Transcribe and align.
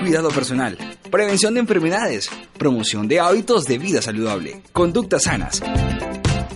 Cuidado 0.00 0.28
personal, 0.30 0.78
prevención 1.10 1.54
de 1.54 1.60
enfermedades, 1.60 2.28
promoción 2.58 3.08
de 3.08 3.20
hábitos 3.20 3.64
de 3.64 3.78
vida 3.78 4.02
saludable, 4.02 4.62
conductas 4.72 5.24
sanas. 5.24 5.62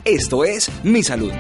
Esto 0.05 0.45
es 0.45 0.71
Mi 0.85 1.03
Salud. 1.03 1.33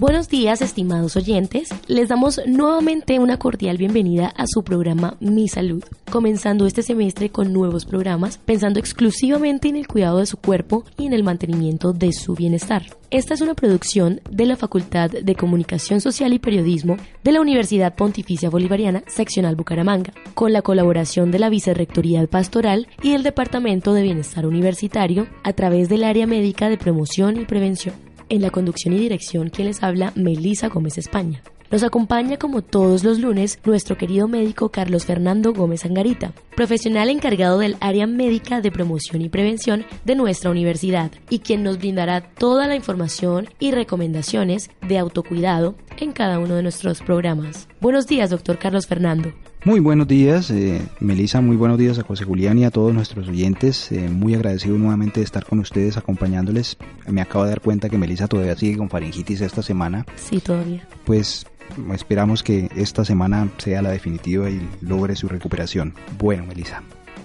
Buenos 0.00 0.30
días, 0.30 0.62
estimados 0.62 1.14
oyentes. 1.16 1.68
Les 1.86 2.08
damos 2.08 2.40
nuevamente 2.46 3.18
una 3.18 3.36
cordial 3.36 3.76
bienvenida 3.76 4.32
a 4.34 4.46
su 4.46 4.64
programa 4.64 5.18
Mi 5.20 5.46
Salud, 5.46 5.84
comenzando 6.10 6.64
este 6.64 6.82
semestre 6.82 7.28
con 7.28 7.52
nuevos 7.52 7.84
programas, 7.84 8.38
pensando 8.38 8.80
exclusivamente 8.80 9.68
en 9.68 9.76
el 9.76 9.86
cuidado 9.86 10.16
de 10.16 10.24
su 10.24 10.38
cuerpo 10.38 10.86
y 10.96 11.04
en 11.04 11.12
el 11.12 11.22
mantenimiento 11.22 11.92
de 11.92 12.14
su 12.14 12.34
bienestar. 12.34 12.86
Esta 13.10 13.34
es 13.34 13.42
una 13.42 13.52
producción 13.52 14.22
de 14.30 14.46
la 14.46 14.56
Facultad 14.56 15.10
de 15.10 15.34
Comunicación 15.34 16.00
Social 16.00 16.32
y 16.32 16.38
Periodismo 16.38 16.96
de 17.22 17.32
la 17.32 17.42
Universidad 17.42 17.94
Pontificia 17.94 18.48
Bolivariana, 18.48 19.04
seccional 19.06 19.54
Bucaramanga, 19.54 20.14
con 20.32 20.54
la 20.54 20.62
colaboración 20.62 21.30
de 21.30 21.40
la 21.40 21.50
Vicerrectoría 21.50 22.26
Pastoral 22.26 22.88
y 23.02 23.12
el 23.12 23.22
Departamento 23.22 23.92
de 23.92 24.04
Bienestar 24.04 24.46
Universitario 24.46 25.26
a 25.42 25.52
través 25.52 25.90
del 25.90 26.04
área 26.04 26.26
médica 26.26 26.70
de 26.70 26.78
promoción 26.78 27.38
y 27.38 27.44
prevención. 27.44 28.09
En 28.30 28.42
la 28.42 28.50
conducción 28.50 28.94
y 28.94 28.98
dirección, 29.00 29.50
quien 29.50 29.66
les 29.66 29.82
habla, 29.82 30.12
Melisa 30.14 30.68
Gómez 30.68 30.98
España. 30.98 31.42
Nos 31.68 31.82
acompaña 31.82 32.36
como 32.36 32.62
todos 32.62 33.02
los 33.02 33.18
lunes 33.18 33.58
nuestro 33.64 33.96
querido 33.98 34.28
médico 34.28 34.68
Carlos 34.68 35.04
Fernando 35.04 35.52
Gómez 35.52 35.84
Angarita, 35.84 36.32
profesional 36.54 37.10
encargado 37.10 37.58
del 37.58 37.76
área 37.80 38.06
médica 38.06 38.60
de 38.60 38.70
promoción 38.70 39.20
y 39.22 39.28
prevención 39.28 39.84
de 40.04 40.14
nuestra 40.14 40.50
universidad 40.52 41.10
y 41.28 41.40
quien 41.40 41.64
nos 41.64 41.78
brindará 41.78 42.20
toda 42.20 42.68
la 42.68 42.76
información 42.76 43.48
y 43.58 43.72
recomendaciones 43.72 44.70
de 44.86 44.98
autocuidado 44.98 45.74
en 45.98 46.12
cada 46.12 46.38
uno 46.38 46.54
de 46.54 46.62
nuestros 46.62 47.00
programas. 47.02 47.66
Buenos 47.80 48.06
días, 48.06 48.30
doctor 48.30 48.60
Carlos 48.60 48.86
Fernando. 48.86 49.32
Muy 49.62 49.78
buenos 49.78 50.08
días, 50.08 50.50
eh, 50.50 50.80
Melissa, 51.00 51.42
muy 51.42 51.54
buenos 51.54 51.76
días 51.76 51.98
a 51.98 52.02
José 52.02 52.24
Julián 52.24 52.58
y 52.58 52.64
a 52.64 52.70
todos 52.70 52.94
nuestros 52.94 53.28
oyentes. 53.28 53.92
Eh, 53.92 54.08
muy 54.08 54.34
agradecido 54.34 54.78
nuevamente 54.78 55.20
de 55.20 55.24
estar 55.24 55.44
con 55.44 55.58
ustedes 55.58 55.98
acompañándoles. 55.98 56.78
Me 57.06 57.20
acabo 57.20 57.44
de 57.44 57.50
dar 57.50 57.60
cuenta 57.60 57.90
que 57.90 57.98
Melissa 57.98 58.26
todavía 58.26 58.56
sigue 58.56 58.78
con 58.78 58.88
faringitis 58.88 59.42
esta 59.42 59.62
semana. 59.62 60.06
Sí, 60.16 60.40
todavía. 60.40 60.88
Pues 61.04 61.46
esperamos 61.92 62.42
que 62.42 62.70
esta 62.74 63.04
semana 63.04 63.50
sea 63.58 63.82
la 63.82 63.90
definitiva 63.90 64.48
y 64.48 64.66
logre 64.80 65.14
su 65.14 65.28
recuperación. 65.28 65.92
Bueno, 66.18 66.46
Melissa. 66.46 66.82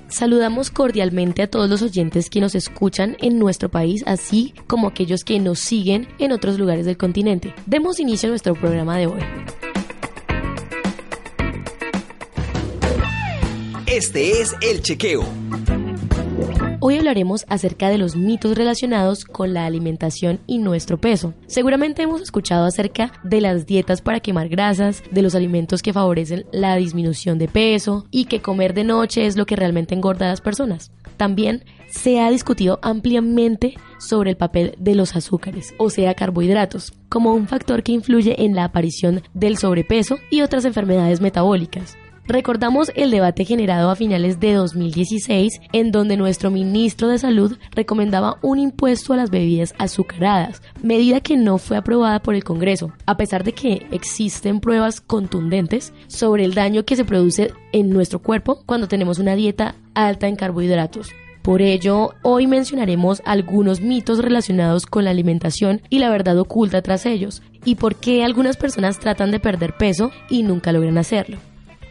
Saludamos 0.10 0.72
cordialmente 0.72 1.42
a 1.42 1.50
todos 1.50 1.70
los 1.70 1.82
oyentes 1.82 2.30
que 2.30 2.42
nos 2.42 2.54
escuchan 2.54 3.16
en 3.22 3.40
nuestro 3.40 3.70
país, 3.70 4.04
así 4.06 4.54
como 4.68 4.88
aquellos 4.88 5.24
que 5.24 5.40
nos 5.40 5.60
siguen 5.60 6.10
en 6.20 6.34
otros 6.34 6.60
lugares 6.60 6.86
del 6.86 6.98
continente. 6.98 7.56
Demos 7.66 8.02
inicio 8.02 8.28
a 8.28 8.32
nuestro 8.32 8.56
programa 8.56 8.98
de 8.98 9.08
hoy. 9.08 9.22
Este 13.96 14.42
es 14.42 14.54
El 14.60 14.82
Chequeo. 14.82 15.24
Hoy 16.82 16.98
hablaremos 16.98 17.46
acerca 17.48 17.88
de 17.88 17.98
los 17.98 18.18
mitos 18.18 18.58
relacionados 18.58 19.24
con 19.24 19.54
la 19.54 19.66
alimentación 19.66 20.42
y 20.48 20.58
nuestro 20.58 20.98
peso. 20.98 21.34
Seguramente 21.48 22.02
hemos 22.02 22.22
escuchado 22.22 22.66
acerca 22.66 23.14
de 23.24 23.40
las 23.40 23.66
dietas 23.66 24.02
para 24.02 24.20
quemar 24.20 24.50
grasas, 24.50 25.02
de 25.12 25.22
los 25.22 25.34
alimentos 25.34 25.82
que 25.82 25.94
favorecen 25.94 26.46
la 26.52 26.76
disminución 26.76 27.40
de 27.40 27.48
peso 27.48 28.06
y 28.12 28.26
que 28.26 28.42
comer 28.42 28.74
de 28.74 28.84
noche 28.84 29.28
es 29.28 29.38
lo 29.38 29.46
que 29.46 29.56
realmente 29.56 29.96
engorda 29.96 30.26
a 30.26 30.30
las 30.32 30.42
personas. 30.42 30.92
También 31.16 31.64
se 31.90 32.20
ha 32.20 32.30
discutido 32.30 32.80
ampliamente 32.82 33.76
sobre 33.98 34.32
el 34.32 34.36
papel 34.36 34.76
de 34.78 34.96
los 34.96 35.16
azúcares, 35.16 35.74
o 35.78 35.90
sea, 35.90 36.16
carbohidratos, 36.16 36.92
como 37.08 37.34
un 37.34 37.48
factor 37.48 37.82
que 37.82 37.94
influye 37.94 38.44
en 38.44 38.56
la 38.56 38.66
aparición 38.66 39.24
del 39.34 39.58
sobrepeso 39.58 40.18
y 40.30 40.42
otras 40.42 40.66
enfermedades 40.66 41.22
metabólicas. 41.22 41.96
Recordamos 42.28 42.92
el 42.96 43.12
debate 43.12 43.46
generado 43.46 43.92
a 43.92 43.96
finales 43.96 44.40
de 44.40 44.54
2016 44.54 45.62
en 45.74 45.92
donde 45.92 46.18
nuestro 46.18 46.50
ministro 46.50 47.08
de 47.08 47.20
Salud 47.20 47.56
recomendaba 47.72 48.40
un 48.42 48.58
impuesto 48.58 49.14
a 49.14 49.18
las 49.18 49.30
bebidas 49.30 49.76
azucaradas, 49.78 50.64
medida 50.82 51.22
que 51.22 51.38
no 51.38 51.60
fue 51.60 51.78
aprobada 51.78 52.24
por 52.24 52.34
el 52.34 52.44
Congreso, 52.44 52.94
a 53.06 53.16
pesar 53.16 53.44
de 53.44 53.54
que 53.54 53.86
existen 53.92 54.60
pruebas 54.60 55.02
contundentes 55.02 55.94
sobre 56.08 56.46
el 56.46 56.56
daño 56.56 56.84
que 56.84 56.96
se 56.96 57.06
produce 57.06 57.54
en 57.72 57.92
nuestro 57.92 58.20
cuerpo 58.20 58.64
cuando 58.66 58.88
tenemos 58.88 59.20
una 59.20 59.36
dieta 59.36 59.76
alta 59.94 60.28
en 60.28 60.36
carbohidratos. 60.36 61.12
Por 61.44 61.62
ello, 61.62 62.16
hoy 62.24 62.48
mencionaremos 62.48 63.22
algunos 63.24 63.82
mitos 63.82 64.18
relacionados 64.18 64.88
con 64.88 65.04
la 65.04 65.12
alimentación 65.12 65.84
y 65.92 66.00
la 66.00 66.10
verdad 66.10 66.40
oculta 66.40 66.82
tras 66.82 67.06
ellos, 67.06 67.44
y 67.64 67.76
por 67.76 67.98
qué 67.98 68.24
algunas 68.24 68.58
personas 68.58 69.00
tratan 69.00 69.30
de 69.30 69.40
perder 69.40 69.78
peso 69.78 70.10
y 70.28 70.42
nunca 70.42 70.72
logran 70.72 70.98
hacerlo. 70.98 71.38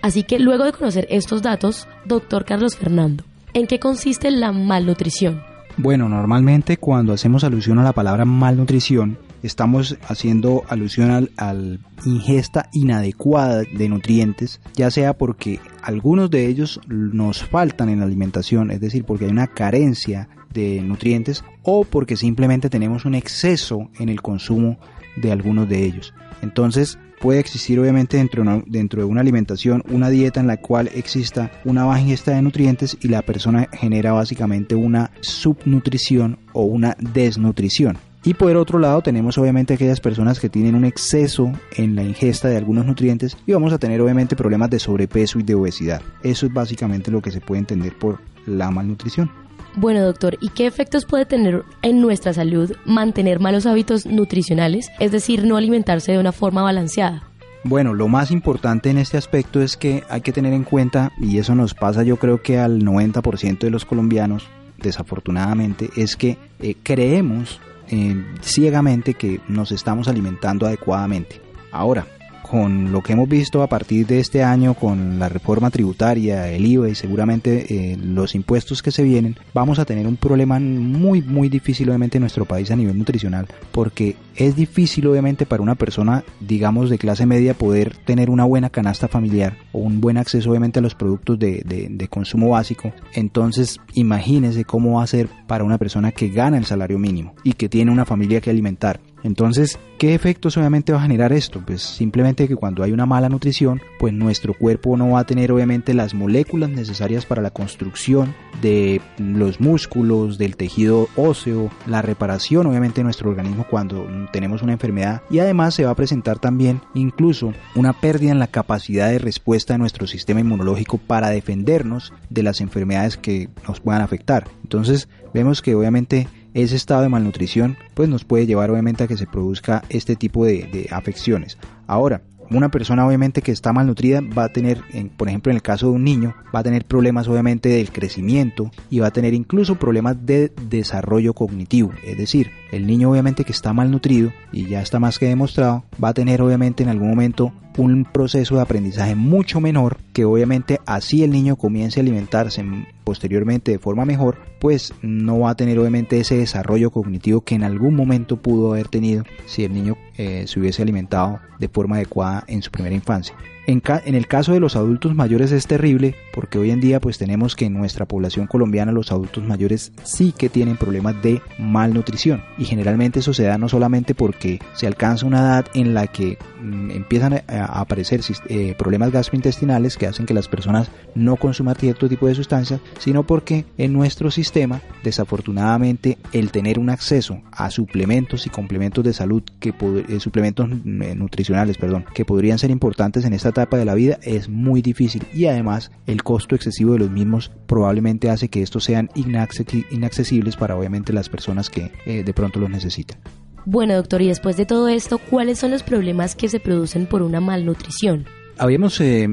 Así 0.04 0.22
que 0.22 0.38
luego 0.38 0.65
de 0.65 0.72
conocer 0.72 1.06
estos 1.09 1.41
datos, 1.41 1.88
doctor 2.04 2.44
Carlos 2.44 2.76
Fernando, 2.76 3.25
¿en 3.54 3.66
qué 3.66 3.78
consiste 3.81 4.31
la 4.31 4.53
malnutrición? 4.53 5.42
Bueno, 5.78 6.10
normalmente 6.10 6.76
cuando 6.76 7.15
hacemos 7.15 7.42
alusión 7.42 7.78
a 7.78 7.84
la 7.84 7.94
palabra 7.94 8.26
malnutrición, 8.26 9.16
estamos 9.43 9.97
haciendo 10.06 10.62
alusión 10.69 11.10
al, 11.10 11.31
al, 11.38 11.81
ingesta 12.04 12.69
inadecuada 12.75 13.62
de 13.62 13.88
nutrientes, 13.88 14.60
ya 14.75 14.91
sea 14.91 15.14
porque 15.14 15.59
algunos 15.81 16.31
de 16.31 16.48
ellos 16.48 16.82
nos 16.87 17.43
faltan 17.43 17.88
en 17.88 18.00
la 18.00 18.04
alimentación, 18.04 18.72
es 18.72 18.82
decir, 18.82 19.06
porque 19.06 19.25
hay 19.25 19.31
una 19.31 19.47
carencia 19.47 20.28
de 20.53 20.82
nutrientes 20.82 21.44
o 21.62 21.84
porque 21.87 22.19
simplemente 22.19 22.69
tenemos 22.69 23.06
un 23.06 23.14
exceso 23.14 23.88
en 23.98 24.10
el 24.10 24.20
consumo 24.20 24.76
de 25.16 25.32
algunos 25.32 25.66
de 25.66 25.82
ellos. 25.82 26.12
Entonces, 26.43 26.98
puede 27.20 27.41
existir 27.41 27.78
obviamente 27.80 28.16
dentro 28.16 28.42
de, 28.42 28.48
una, 28.48 28.62
dentro 28.66 29.00
de 29.00 29.06
una 29.06 29.20
alimentación 29.20 29.82
una 29.91 30.10
dieta 30.10 30.41
en 30.41 30.47
la 30.47 30.58
cual 30.58 30.91
exista 30.94 31.50
una 31.64 31.84
baja 31.84 32.00
ingesta 32.00 32.32
de 32.32 32.42
nutrientes 32.42 32.97
y 33.00 33.08
la 33.08 33.22
persona 33.22 33.69
genera 33.72 34.12
básicamente 34.12 34.75
una 34.75 35.10
subnutrición 35.20 36.38
o 36.52 36.64
una 36.64 36.97
desnutrición. 36.98 37.98
Y 38.26 38.32
por 38.32 38.56
otro 38.56 38.78
lado 38.78 39.02
tenemos 39.02 39.36
obviamente 39.36 39.75
aquellas 39.75 40.00
personas 40.00 40.41
que 40.41 40.48
tienen 40.48 40.75
un 40.75 40.86
exceso 40.86 41.52
en 41.76 41.94
la 41.94 42.02
ingesta 42.02 42.48
de 42.48 42.56
algunos 42.56 42.86
nutrientes 42.86 43.36
y 43.46 43.52
vamos 43.52 43.75
a 43.75 43.78
tener 43.78 44.00
obviamente 44.00 44.34
problemas 44.34 44.70
de 44.70 44.78
sobrepeso 44.78 45.38
y 45.38 45.42
de 45.42 45.54
obesidad. 45.54 46.00
Eso 46.22 46.46
es 46.46 46.52
básicamente 46.52 47.10
lo 47.10 47.20
que 47.20 47.31
se 47.31 47.42
puede 47.42 47.60
entender 47.60 47.98
por 47.98 48.20
la 48.46 48.70
malnutrición. 48.70 49.44
Bueno, 49.77 50.03
doctor, 50.03 50.39
¿y 50.41 50.51
qué 50.51 50.67
efectos 50.67 51.05
puede 51.05 51.27
tener 51.27 51.65
en 51.83 52.01
nuestra 52.01 52.33
salud 52.33 52.73
mantener 52.85 53.41
malos 53.41 53.67
hábitos 53.67 54.07
nutricionales, 54.07 54.91
es 55.01 55.11
decir, 55.11 55.45
no 55.45 55.57
alimentarse 55.57 56.12
de 56.12 56.19
una 56.19 56.33
forma 56.33 56.62
balanceada? 56.62 57.25
Bueno, 57.65 57.93
lo 57.95 58.09
más 58.09 58.31
importante 58.31 58.91
en 58.91 58.99
este 58.99 59.17
aspecto 59.17 59.61
es 59.61 59.77
que 59.77 60.05
hay 60.09 60.21
que 60.21 60.33
tener 60.33 60.53
en 60.53 60.65
cuenta, 60.65 61.12
y 61.19 61.39
eso 61.39 61.55
nos 61.55 61.75
pasa 61.75 62.03
yo 62.05 62.19
creo 62.19 62.43
que 62.43 62.59
al 62.59 62.83
90% 62.83 63.59
de 63.59 63.71
los 63.71 63.85
colombianos, 63.85 64.47
desafortunadamente, 64.79 65.91
es 65.97 66.15
que 66.15 66.37
eh, 66.61 66.77
creemos 66.83 67.61
eh, 67.89 68.23
ciegamente 68.43 69.15
que 69.15 69.41
nos 69.49 69.73
estamos 69.73 70.06
alimentando 70.09 70.67
adecuadamente. 70.67 71.41
Ahora, 71.73 72.06
con 72.55 72.93
lo 72.93 73.03
que 73.03 73.15
hemos 73.15 73.29
visto 73.29 73.65
a 73.65 73.67
partir 73.67 74.06
de 74.06 74.21
este 74.21 74.45
año, 74.45 74.75
con 74.75 75.19
la 75.19 75.29
reforma 75.29 75.73
tributaria, 75.73 76.49
el 76.53 76.65
IVA 76.65 76.89
y 76.89 76.95
seguramente 76.95 77.67
eh, 77.69 77.97
los 77.97 78.37
impuestos 78.37 78.81
que 78.81 78.93
se 78.93 79.03
vienen, 79.03 79.37
vamos 79.53 79.81
a 79.81 79.85
tener 79.85 80.06
un 80.06 80.17
problema 80.17 80.61
muy, 80.61 81.21
muy 81.21 81.49
difícil 81.49 81.89
obviamente 81.89 82.19
en 82.19 82.21
nuestro 82.21 82.45
país 82.45 82.71
a 82.71 82.77
nivel 82.77 82.97
nutricional, 82.97 83.49
porque 83.73 84.15
es 84.37 84.55
difícil 84.55 85.09
obviamente 85.09 85.47
para 85.47 85.65
una 85.65 85.75
persona, 85.75 86.23
digamos, 86.39 86.91
de 86.91 86.99
clase 86.99 87.27
media 87.27 87.55
poder 87.55 87.97
tener 87.97 88.31
una 88.31 88.45
buena 88.45 88.71
canasta 88.71 89.09
familiar 89.09 89.56
o 89.73 89.81
un 89.81 90.01
buen 90.01 90.17
acceso 90.17 90.49
obviamente 90.51 90.79
a 90.79 90.83
los 90.83 90.95
productos 90.95 91.37
de, 91.41 91.62
de, 91.67 91.89
de 91.91 92.06
consumo 92.06 92.51
básico. 92.51 92.93
Entonces, 93.15 93.81
imagínese 93.95 94.65
cómo 94.65 94.99
va 94.99 95.03
a 95.03 95.09
ser 95.09 95.29
para 95.49 95.65
una 95.65 95.79
persona 95.79 96.12
que 96.12 96.29
gana 96.29 96.56
el 96.56 96.67
salario 96.67 97.01
mínimo 97.01 97.35
y 97.43 97.55
que 97.55 97.69
tiene 97.69 97.91
una 97.91 98.05
familia 98.05 98.41
que 98.41 98.51
alimentar 98.51 99.01
Entonces, 99.25 99.79
¿qué 99.99 100.15
efectos 100.15 100.56
obviamente 100.59 100.93
va 100.93 100.99
a 100.99 101.03
generar 101.03 101.32
esto? 101.32 101.62
Pues 101.65 101.82
simplemente 101.82 102.47
que 102.47 102.56
cuando 102.56 102.82
hay 102.85 102.93
una 102.93 103.06
mala 103.06 103.31
nutrición, 103.31 103.81
pues 103.99 104.12
nuestro 104.12 104.53
cuerpo 104.53 104.99
no 104.99 105.12
va 105.12 105.21
a 105.21 105.26
tener 105.26 105.50
obviamente 105.50 105.94
las 105.94 106.12
moléculas 106.12 106.69
necesarias 106.69 107.25
para 107.25 107.41
la 107.41 107.50
construcción 107.50 108.35
de 108.61 109.00
los 109.19 109.61
músculos, 109.61 110.37
del 110.37 110.56
tejido 110.56 111.09
óseo, 111.17 111.71
la 111.87 112.03
reparación 112.03 112.67
obviamente 112.67 113.00
de 113.00 113.05
nuestro 113.05 113.31
organismo 113.31 113.67
cuando 113.69 114.06
tenemos 114.31 114.62
una 114.62 114.73
enfermedad 114.75 115.23
y 115.31 115.38
además 115.38 115.75
se 115.75 115.87
va 115.87 115.91
a 115.91 115.97
presentar 115.97 116.38
también 116.38 116.82
incluso 116.93 117.55
una 117.75 117.94
pérdida 117.94 118.31
en 118.31 118.38
la 118.38 118.47
capacidad 118.49 119.09
de 119.09 119.19
respuesta 119.19 119.73
de 119.73 119.79
nuestro 119.79 120.06
sistema 120.06 120.41
inmunológico 120.41 120.99
para 120.99 121.31
defendernos 121.31 122.12
de 122.29 122.43
las 122.43 122.61
enfermedades 122.61 123.17
que 123.17 123.49
nos 123.67 123.81
puedan 123.81 124.03
afectar. 124.03 124.49
Entonces, 124.62 125.09
vemos 125.32 125.62
que 125.62 125.75
obviamente 125.75 126.29
ese 126.55 126.77
estado 126.77 127.03
de 127.03 127.09
malnutrición 127.09 127.77
pues 127.95 128.09
nos 128.09 128.25
puede 128.25 128.47
llevar 128.47 128.71
obviamente 128.71 129.05
a 129.05 129.06
que 129.06 129.17
se 129.17 129.27
produzca 129.27 129.83
este 129.89 130.17
tipo 130.17 130.47
de, 130.47 130.89
afecciones. 130.91 131.59
Ahora, 131.87 132.23
una 132.51 132.71
persona 132.71 133.06
obviamente 133.06 133.43
que 133.43 133.53
está 133.53 133.73
malnutrida 133.73 134.21
va 134.21 134.45
a 134.45 134.53
tener, 134.53 134.81
por 135.17 135.29
ejemplo 135.29 135.51
en 135.51 135.56
el 135.56 135.62
caso 135.62 135.87
de 135.87 135.93
un 135.93 136.05
niño, 136.05 136.35
va 136.55 136.61
a 136.61 136.62
tener 136.62 136.85
problemas 136.85 137.27
obviamente 137.27 137.69
del 137.69 137.91
crecimiento 137.91 138.71
y 138.91 139.01
va 139.01 139.09
a 139.09 139.12
tener 139.12 139.35
incluso 139.35 139.77
problemas 139.77 140.25
de 140.25 140.53
desarrollo 140.69 141.35
cognitivo. 141.35 141.93
Es 142.05 142.17
decir, 142.17 142.51
el 142.75 142.87
niño 142.87 143.11
obviamente 143.11 143.44
que 143.44 143.53
está 143.53 143.73
malnutrido 143.73 144.32
y 144.53 144.67
ya 144.67 144.82
está 144.82 145.00
más 145.00 145.19
que 145.19 145.26
demostrado, 145.26 145.85
va 146.03 146.09
a 146.09 146.15
tener 146.15 146.43
obviamente 146.43 146.82
en 146.82 146.88
algún 146.88 147.09
momento 147.09 147.53
un 147.76 148.05
proceso 148.05 148.56
de 148.56 148.62
aprendizaje 148.62 149.15
mucho 149.15 149.61
menor 149.61 149.99
que 150.12 150.25
obviamente 150.25 150.81
así 150.87 151.25
el 151.25 151.31
niño 151.31 151.56
comience 151.56 151.99
a 151.99 152.03
alimentarse 152.03 152.65
posteriormente 153.03 153.73
de 153.73 153.79
forma 153.79 154.05
mejor, 154.05 154.38
pues 154.61 154.93
no 155.03 155.41
va 155.41 155.50
a 155.50 155.56
tener 155.56 155.79
obviamente 155.79 156.21
ese 156.21 156.37
desarrollo 156.37 156.91
cognitivo 156.91 157.41
que 157.41 157.55
en 157.55 157.65
algún 157.65 157.94
momento 157.97 158.41
pudo 158.41 158.73
haber 158.73 158.88
tenido 158.88 159.25
si 159.47 159.65
el 159.65 159.73
niño 159.73 159.97
eh, 160.17 160.44
se 160.47 160.61
hubiese 160.61 160.82
alimentado 160.82 161.41
de 161.59 161.69
forma 161.69 161.97
adecuada 161.97 162.44
en 162.47 162.62
su 162.62 162.70
primera 162.70 162.94
infancia. 162.94 163.35
En, 163.66 163.82
el 164.14 164.26
caso 164.26 164.52
de 164.52 164.61
los 164.61 164.76
adultos 164.76 165.14
mayores 165.14 165.50
es 165.50 165.66
terrible 165.66 166.14
porque 166.34 166.58
hoy 166.58 166.70
en 166.70 166.81
día 166.81 167.00
pues 167.00 167.16
tenemos 167.16 167.56
que 167.56 167.64
en 167.64 167.72
nuestra 167.72 168.05
población 168.05 168.46
colombiana 168.46 168.93
los 168.93 169.11
adultos 169.11 169.43
mayores 169.43 169.93
sí 170.02 170.34
que 170.37 170.50
tienen 170.50 170.76
problemas 170.76 171.20
de 171.22 171.40
malnutrición. 171.58 172.43
Y 172.58 172.66
generalmente 172.66 173.20
eso 173.20 173.32
se 173.32 173.44
da 173.44 173.56
no 173.56 173.69
solamente 173.69 174.14
porque 174.14 174.61
se 174.75 174.87
alcanza 174.87 175.26
una 175.26 175.38
edad 175.38 175.66
en 175.75 175.94
la 175.94 176.06
que 176.08 176.37
mm, 176.61 176.90
empiezan 176.90 177.34
a, 177.34 177.64
aparecer 177.81 178.20
eh, 178.49 178.75
problemas 178.78 179.11
gastrointestinales 179.12 179.96
que 179.96 180.06
hacen 180.06 180.26
que 180.26 180.34
las 180.34 180.49
personas 180.49 180.90
no 181.14 181.37
consuman 181.37 181.76
cierto 181.76 182.08
tipo 182.08 182.26
de 182.26 182.34
sustancias, 182.34 182.81
sino 182.99 183.22
porque 183.22 183.64
en 183.78 183.93
nuestro 183.93 184.31
sistema 184.31 184.82
desafortunadamente 185.02 186.19
el 186.32 186.50
tener 186.50 186.78
un 186.78 186.90
acceso 186.90 187.40
a 187.50 187.70
suplementos 187.70 188.46
y 188.46 188.50
complementos 188.50 189.05
de 189.05 189.14
salud 189.14 189.43
que 189.58 189.70
eh, 190.08 190.20
suplementos 190.20 190.69
mm, 190.69 191.17
nutricionales, 191.17 191.78
perdón, 191.78 192.05
que 192.12 192.26
podrían 192.26 192.58
ser 192.58 192.70
importantes 192.70 193.25
en 193.25 193.32
esta 193.32 193.54
etapa 193.55 193.77
de 193.77 193.85
la 193.85 193.95
vida 193.95 194.19
es 194.23 194.49
muy 194.49 194.83
difícil 194.83 195.23
y 195.33 195.47
además 195.47 195.91
el 196.06 196.23
costo 196.23 196.55
excesivo 196.55 196.93
de 196.93 196.99
los 197.01 197.11
mismos 197.11 197.51
probablemente 197.67 198.31
hace 198.31 198.49
que 198.49 198.62
estos 198.62 198.85
sean 198.85 199.11
inaccesibles 199.15 200.56
para 200.56 200.77
obviamente 200.77 201.12
las 201.12 201.29
personas 201.29 201.71
que 201.71 201.93
eh, 202.06 202.25
de 202.25 202.35
pronto 202.35 202.59
los 202.59 202.69
necesitan. 202.69 203.19
Bueno, 203.65 203.95
doctor, 203.95 204.21
y 204.21 204.29
después 204.29 204.56
de 204.56 204.67
todo 204.67 204.89
esto, 204.89 205.19
¿cuáles 205.19 205.59
son 205.59 205.71
los 205.71 205.83
problemas 205.83 206.35
que 206.35 206.49
se 206.49 206.61
producen 206.61 207.06
por 207.06 207.23
una 207.23 207.41
malnutrición? 207.41 208.27
Habíamos 208.59 209.01
eh, 209.01 209.29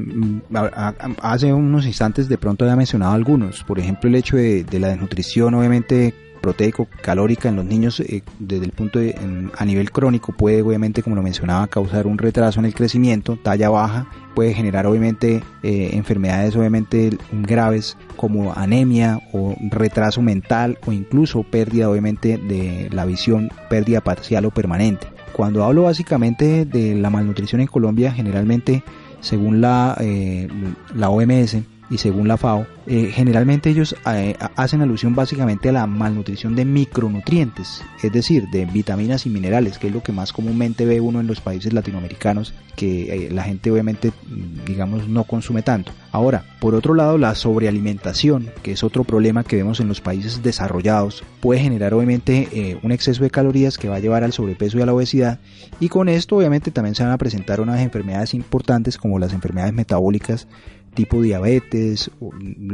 hace 1.20 1.52
unos 1.52 1.86
instantes 1.86 2.28
de 2.28 2.38
pronto 2.38 2.64
había 2.64 2.76
mencionado 2.76 3.12
algunos, 3.12 3.62
por 3.62 3.78
ejemplo 3.78 4.08
el 4.08 4.16
hecho 4.16 4.36
de, 4.36 4.64
de 4.64 4.80
la 4.80 4.88
desnutrición 4.88 5.54
obviamente 5.54 6.12
proteico 6.42 6.88
calórica 7.00 7.48
en 7.48 7.56
los 7.56 7.64
niños 7.64 8.00
eh, 8.00 8.22
desde 8.38 8.66
el 8.66 8.72
punto 8.72 8.98
de 8.98 9.16
a 9.56 9.64
nivel 9.64 9.90
crónico 9.90 10.32
puede 10.32 10.60
obviamente 10.60 11.02
como 11.02 11.16
lo 11.16 11.22
mencionaba 11.22 11.66
causar 11.68 12.06
un 12.06 12.18
retraso 12.18 12.60
en 12.60 12.66
el 12.66 12.74
crecimiento 12.74 13.38
talla 13.42 13.70
baja 13.70 14.06
puede 14.34 14.52
generar 14.52 14.86
obviamente 14.86 15.42
eh, 15.62 15.90
enfermedades 15.92 16.56
obviamente 16.56 17.16
graves 17.32 17.96
como 18.16 18.52
anemia 18.52 19.20
o 19.32 19.54
retraso 19.70 20.22
mental 20.22 20.78
o 20.86 20.92
incluso 20.92 21.42
pérdida 21.42 21.88
obviamente 21.88 22.38
de 22.38 22.88
la 22.92 23.04
visión 23.04 23.50
pérdida 23.70 24.00
parcial 24.00 24.44
o 24.44 24.50
permanente. 24.50 25.06
Cuando 25.32 25.64
hablo 25.64 25.84
básicamente 25.84 26.64
de 26.64 26.94
la 26.94 27.10
malnutrición 27.10 27.60
en 27.60 27.66
Colombia 27.66 28.12
generalmente 28.12 28.82
según 29.20 29.60
la, 29.60 29.96
eh, 30.00 30.48
la 30.94 31.08
OMS 31.08 31.56
y 31.92 31.98
según 31.98 32.26
la 32.26 32.38
FAO, 32.38 32.66
eh, 32.86 33.10
generalmente 33.12 33.68
ellos 33.68 33.94
eh, 34.10 34.34
hacen 34.56 34.80
alusión 34.80 35.14
básicamente 35.14 35.68
a 35.68 35.72
la 35.72 35.86
malnutrición 35.86 36.56
de 36.56 36.64
micronutrientes, 36.64 37.82
es 38.02 38.10
decir, 38.10 38.48
de 38.50 38.64
vitaminas 38.64 39.26
y 39.26 39.30
minerales, 39.30 39.76
que 39.76 39.88
es 39.88 39.92
lo 39.92 40.02
que 40.02 40.10
más 40.10 40.32
comúnmente 40.32 40.86
ve 40.86 41.00
uno 41.00 41.20
en 41.20 41.26
los 41.26 41.42
países 41.42 41.74
latinoamericanos, 41.74 42.54
que 42.76 43.26
eh, 43.26 43.30
la 43.30 43.42
gente 43.42 43.70
obviamente, 43.70 44.08
mm, 44.10 44.64
digamos, 44.64 45.06
no 45.06 45.24
consume 45.24 45.60
tanto. 45.60 45.92
Ahora, 46.12 46.46
por 46.60 46.74
otro 46.74 46.94
lado, 46.94 47.18
la 47.18 47.34
sobrealimentación, 47.34 48.48
que 48.62 48.72
es 48.72 48.82
otro 48.82 49.04
problema 49.04 49.44
que 49.44 49.56
vemos 49.56 49.78
en 49.80 49.88
los 49.88 50.00
países 50.00 50.42
desarrollados, 50.42 51.24
puede 51.40 51.60
generar 51.60 51.92
obviamente 51.92 52.78
un 52.82 52.92
exceso 52.92 53.22
de 53.22 53.30
calorías 53.30 53.76
que 53.76 53.88
va 53.88 53.96
a 53.96 54.00
llevar 54.00 54.24
al 54.24 54.32
sobrepeso 54.32 54.78
y 54.78 54.82
a 54.82 54.86
la 54.86 54.94
obesidad, 54.94 55.40
y 55.80 55.88
con 55.88 56.08
esto 56.08 56.36
obviamente 56.36 56.70
también 56.70 56.94
se 56.94 57.02
van 57.02 57.12
a 57.12 57.18
presentar 57.18 57.60
unas 57.60 57.80
enfermedades 57.80 58.34
importantes 58.34 58.98
como 58.98 59.18
las 59.18 59.32
enfermedades 59.32 59.74
metabólicas, 59.74 60.46
tipo 60.94 61.22
diabetes, 61.22 62.10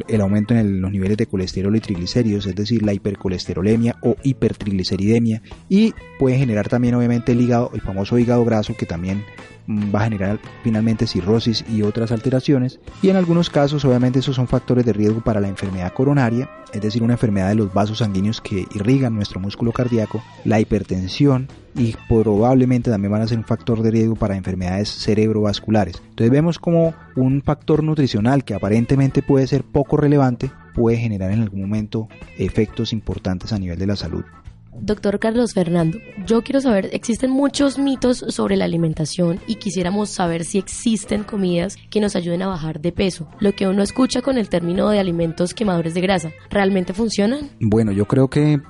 el 0.09 0.21
aumento 0.21 0.55
en 0.55 0.81
los 0.81 0.91
niveles 0.91 1.17
de 1.17 1.27
colesterol 1.27 1.75
y 1.77 1.81
triglicéridos, 1.81 2.47
es 2.47 2.55
decir, 2.55 2.83
la 2.83 2.93
hipercolesterolemia 2.93 3.97
o 4.03 4.17
hipertrigliceridemia 4.23 5.43
y 5.69 5.95
puede 6.19 6.39
generar 6.39 6.69
también 6.69 6.95
obviamente 6.95 7.33
el 7.33 7.41
hígado, 7.41 7.71
el 7.75 7.81
famoso 7.81 8.19
hígado 8.19 8.45
graso 8.45 8.77
que 8.77 8.87
también 8.87 9.25
va 9.69 10.01
a 10.01 10.05
generar 10.05 10.39
finalmente 10.63 11.07
cirrosis 11.07 11.65
y 11.69 11.83
otras 11.83 12.11
alteraciones 12.11 12.81
y 13.03 13.11
en 13.11 13.17
algunos 13.17 13.51
casos 13.51 13.85
obviamente 13.85 14.21
esos 14.21 14.37
son 14.37 14.49
factores 14.49 14.85
de 14.85 14.93
riesgo 14.93 15.21
para 15.21 15.41
la 15.41 15.49
enfermedad 15.49 15.93
coronaria, 15.93 16.49
es 16.73 16.81
decir, 16.81 17.03
una 17.03 17.15
enfermedad 17.15 17.49
de 17.49 17.55
los 17.55 17.73
vasos 17.73 17.99
sanguíneos 17.99 18.41
que 18.41 18.67
irrigan 18.75 19.15
nuestro 19.15 19.41
músculo 19.41 19.73
cardíaco, 19.73 20.23
la 20.45 20.61
hipertensión 20.61 21.49
y 21.75 21.95
probablemente 22.09 22.91
también 22.91 23.13
van 23.13 23.23
a 23.23 23.29
ser 23.29 23.39
un 23.39 23.45
factor 23.45 23.83
de 23.83 23.91
riesgo 23.91 24.17
para 24.17 24.37
enfermedades 24.37 24.89
cerebrovasculares. 24.89 26.03
Entonces 26.11 26.31
vemos 26.31 26.59
como 26.59 26.95
un 27.15 27.43
factor 27.43 27.83
nutricional 27.83 28.45
que 28.45 28.55
aparentemente 28.55 29.23
puede 29.23 29.47
ser 29.47 29.65
poco 29.65 29.97
relevante 29.97 30.51
puede 30.75 30.97
generar 30.97 31.33
en 31.33 31.43
algún 31.43 31.63
momento 31.63 32.09
efectos 32.39 32.93
importantes 32.93 33.53
a 33.53 33.59
nivel 33.59 33.79
de 33.81 33.87
la 33.87 33.97
salud 33.97 34.25
Doctor 34.81 35.19
Carlos 35.19 35.55
Fernando, 35.55 35.99
yo 36.27 36.43
quiero 36.43 36.61
saber, 36.61 36.91
existen 36.93 37.31
muchos 37.31 37.79
mitos 37.79 38.19
sobre 38.29 38.57
la 38.57 38.65
alimentación 38.65 39.41
y 39.47 39.57
quisiéramos 39.57 40.11
saber 40.11 40.45
si 40.45 40.59
existen 40.59 41.25
comidas 41.25 41.77
que 41.91 42.01
nos 42.01 42.17
ayuden 42.17 42.43
a 42.43 42.49
bajar 42.49 42.81
de 42.81 42.93
peso. 42.93 43.29
Lo 43.41 43.55
que 43.55 43.67
uno 43.67 43.83
escucha 43.83 44.23
con 44.23 44.39
el 44.39 44.49
término 44.49 44.89
de 44.91 44.99
alimentos 44.99 45.55
quemadores 45.55 45.95
de 45.95 46.01
grasa, 46.01 46.33
¿realmente 46.51 46.93
funcionan? 46.93 47.51
Bueno, 47.61 47.93
yo 47.93 48.07
creo 48.07 48.29
que 48.29 48.61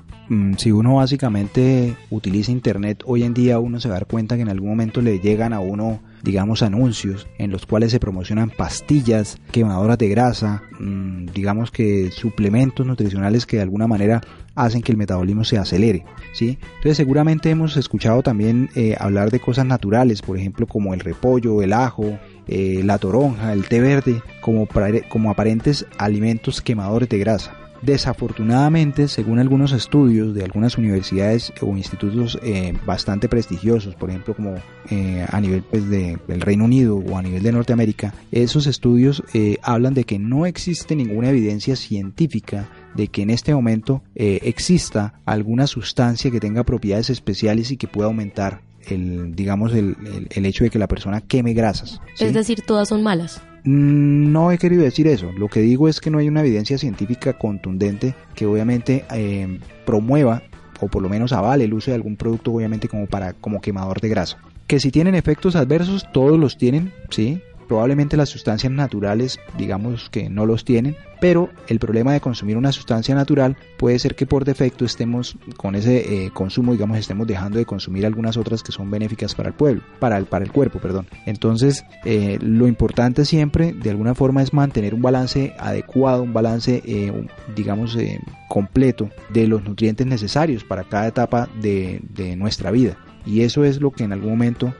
si 0.58 0.72
uno 0.72 0.96
básicamente 0.96 1.96
utiliza 2.10 2.52
internet 2.52 3.02
hoy 3.06 3.22
en 3.22 3.32
día 3.32 3.58
uno 3.58 3.80
se 3.80 3.88
va 3.88 3.94
a 3.94 3.98
dar 4.00 4.06
cuenta 4.06 4.36
que 4.36 4.42
en 4.42 4.50
algún 4.50 4.68
momento 4.68 5.00
le 5.00 5.20
llegan 5.20 5.54
a 5.54 5.60
uno 5.60 6.00
digamos 6.22 6.62
anuncios 6.62 7.26
en 7.38 7.50
los 7.50 7.64
cuales 7.64 7.92
se 7.92 8.00
promocionan 8.00 8.50
pastillas 8.50 9.38
quemadoras 9.52 9.96
de 9.96 10.08
grasa 10.08 10.62
mm, 10.78 11.26
digamos 11.32 11.70
que 11.70 12.10
suplementos 12.10 12.84
nutricionales 12.86 13.46
que 13.46 13.56
de 13.56 13.62
alguna 13.62 13.86
manera 13.86 14.20
hacen 14.54 14.82
que 14.82 14.92
el 14.92 14.98
metabolismo 14.98 15.44
se 15.44 15.56
acelere 15.56 16.04
¿sí? 16.34 16.58
entonces 16.76 16.98
seguramente 16.98 17.48
hemos 17.48 17.78
escuchado 17.78 18.22
también 18.22 18.68
eh, 18.74 18.96
hablar 18.98 19.30
de 19.30 19.40
cosas 19.40 19.64
naturales 19.64 20.20
por 20.20 20.36
ejemplo 20.36 20.66
como 20.66 20.92
el 20.92 21.00
repollo 21.00 21.62
el 21.62 21.72
ajo 21.72 22.18
eh, 22.48 22.82
la 22.84 22.98
toronja 22.98 23.54
el 23.54 23.66
té 23.66 23.80
verde 23.80 24.20
como, 24.42 24.68
como 25.08 25.30
aparentes 25.30 25.86
alimentos 25.96 26.60
quemadores 26.60 27.08
de 27.08 27.18
grasa 27.18 27.67
Desafortunadamente, 27.82 29.08
según 29.08 29.38
algunos 29.38 29.72
estudios 29.72 30.34
de 30.34 30.44
algunas 30.44 30.76
universidades 30.78 31.52
o 31.60 31.76
institutos 31.76 32.38
eh, 32.42 32.74
bastante 32.84 33.28
prestigiosos, 33.28 33.94
por 33.94 34.10
ejemplo 34.10 34.34
como 34.34 34.56
eh, 34.90 35.24
a 35.28 35.40
nivel 35.40 35.62
pues, 35.62 35.88
del 35.88 36.40
Reino 36.40 36.64
Unido 36.64 36.96
o 36.96 37.16
a 37.16 37.22
nivel 37.22 37.42
de 37.42 37.52
Norteamérica, 37.52 38.14
esos 38.32 38.66
estudios 38.66 39.22
eh, 39.32 39.58
hablan 39.62 39.94
de 39.94 40.04
que 40.04 40.18
no 40.18 40.46
existe 40.46 40.96
ninguna 40.96 41.30
evidencia 41.30 41.76
científica 41.76 42.68
de 42.94 43.08
que 43.08 43.22
en 43.22 43.30
este 43.30 43.54
momento 43.54 44.02
exista 44.14 45.20
alguna 45.24 45.68
sustancia 45.68 46.30
que 46.30 46.40
tenga 46.40 46.64
propiedades 46.64 47.10
especiales 47.10 47.70
y 47.70 47.76
que 47.76 47.86
pueda 47.86 48.08
aumentar 48.08 48.62
el, 48.88 49.34
digamos, 49.34 49.72
el, 49.72 49.96
hecho 50.46 50.64
de 50.64 50.70
que 50.70 50.78
la 50.78 50.88
persona 50.88 51.20
queme 51.20 51.52
grasas. 51.52 52.00
Es 52.18 52.32
decir, 52.32 52.62
todas 52.66 52.88
son 52.88 53.02
malas. 53.02 53.40
Mm, 53.68 54.32
no 54.32 54.50
he 54.50 54.56
querido 54.56 54.82
decir 54.82 55.06
eso. 55.08 55.30
Lo 55.32 55.48
que 55.48 55.60
digo 55.60 55.88
es 55.88 56.00
que 56.00 56.10
no 56.10 56.16
hay 56.16 56.28
una 56.28 56.40
evidencia 56.40 56.78
científica 56.78 57.34
contundente 57.34 58.14
que 58.34 58.46
obviamente 58.46 59.04
eh, 59.12 59.60
promueva 59.84 60.42
o 60.80 60.88
por 60.88 61.02
lo 61.02 61.10
menos 61.10 61.34
avale 61.34 61.64
el 61.64 61.74
uso 61.74 61.90
de 61.90 61.96
algún 61.96 62.16
producto 62.16 62.50
obviamente 62.52 62.88
como 62.88 63.06
para 63.06 63.34
como 63.34 63.60
quemador 63.60 64.00
de 64.00 64.08
grasa. 64.08 64.38
Que 64.66 64.80
si 64.80 64.90
tienen 64.90 65.14
efectos 65.14 65.54
adversos, 65.54 66.06
todos 66.14 66.38
los 66.38 66.56
tienen, 66.56 66.94
sí, 67.10 67.42
probablemente 67.68 68.16
las 68.16 68.30
sustancias 68.30 68.72
naturales, 68.72 69.38
digamos 69.56 70.08
que 70.10 70.28
no 70.30 70.46
los 70.46 70.64
tienen, 70.64 70.96
pero 71.20 71.50
el 71.68 71.78
problema 71.78 72.12
de 72.12 72.20
consumir 72.20 72.56
una 72.56 72.72
sustancia 72.72 73.14
natural 73.14 73.56
puede 73.76 73.98
ser 73.98 74.14
que 74.14 74.26
por 74.26 74.44
defecto 74.44 74.84
estemos 74.84 75.36
con 75.56 75.74
ese 75.74 76.26
eh, 76.26 76.30
consumo, 76.32 76.72
digamos, 76.72 76.98
estemos 76.98 77.26
dejando 77.26 77.58
de 77.58 77.66
consumir 77.66 78.06
algunas 78.06 78.36
otras 78.36 78.62
que 78.62 78.72
son 78.72 78.90
benéficas 78.90 79.34
para 79.34 79.48
el 79.48 79.54
pueblo, 79.54 79.82
para 79.98 80.16
el, 80.16 80.26
para 80.26 80.44
el 80.44 80.52
cuerpo, 80.52 80.78
perdón. 80.78 81.06
Entonces, 81.26 81.84
eh, 82.04 82.38
lo 82.40 82.66
importante 82.66 83.24
siempre, 83.24 83.72
de 83.72 83.90
alguna 83.90 84.14
forma, 84.14 84.42
es 84.42 84.52
mantener 84.52 84.94
un 84.94 85.02
balance 85.02 85.54
adecuado, 85.58 86.22
un 86.22 86.32
balance, 86.32 86.82
eh, 86.84 87.12
digamos, 87.54 87.98
completo 88.48 89.10
de 89.28 89.46
los 89.46 89.64
nutrientes 89.64 90.06
necesarios 90.06 90.64
para 90.64 90.84
cada 90.84 91.08
etapa 91.08 91.48
de, 91.60 92.00
de, 92.14 92.36
nuestra 92.36 92.70
vida. 92.70 92.96
Y 93.26 93.42
eso 93.42 93.64
es 93.64 93.80
lo 93.80 93.90
que 93.90 94.04
en 94.04 94.12
algún 94.12 94.30
momento 94.30 94.72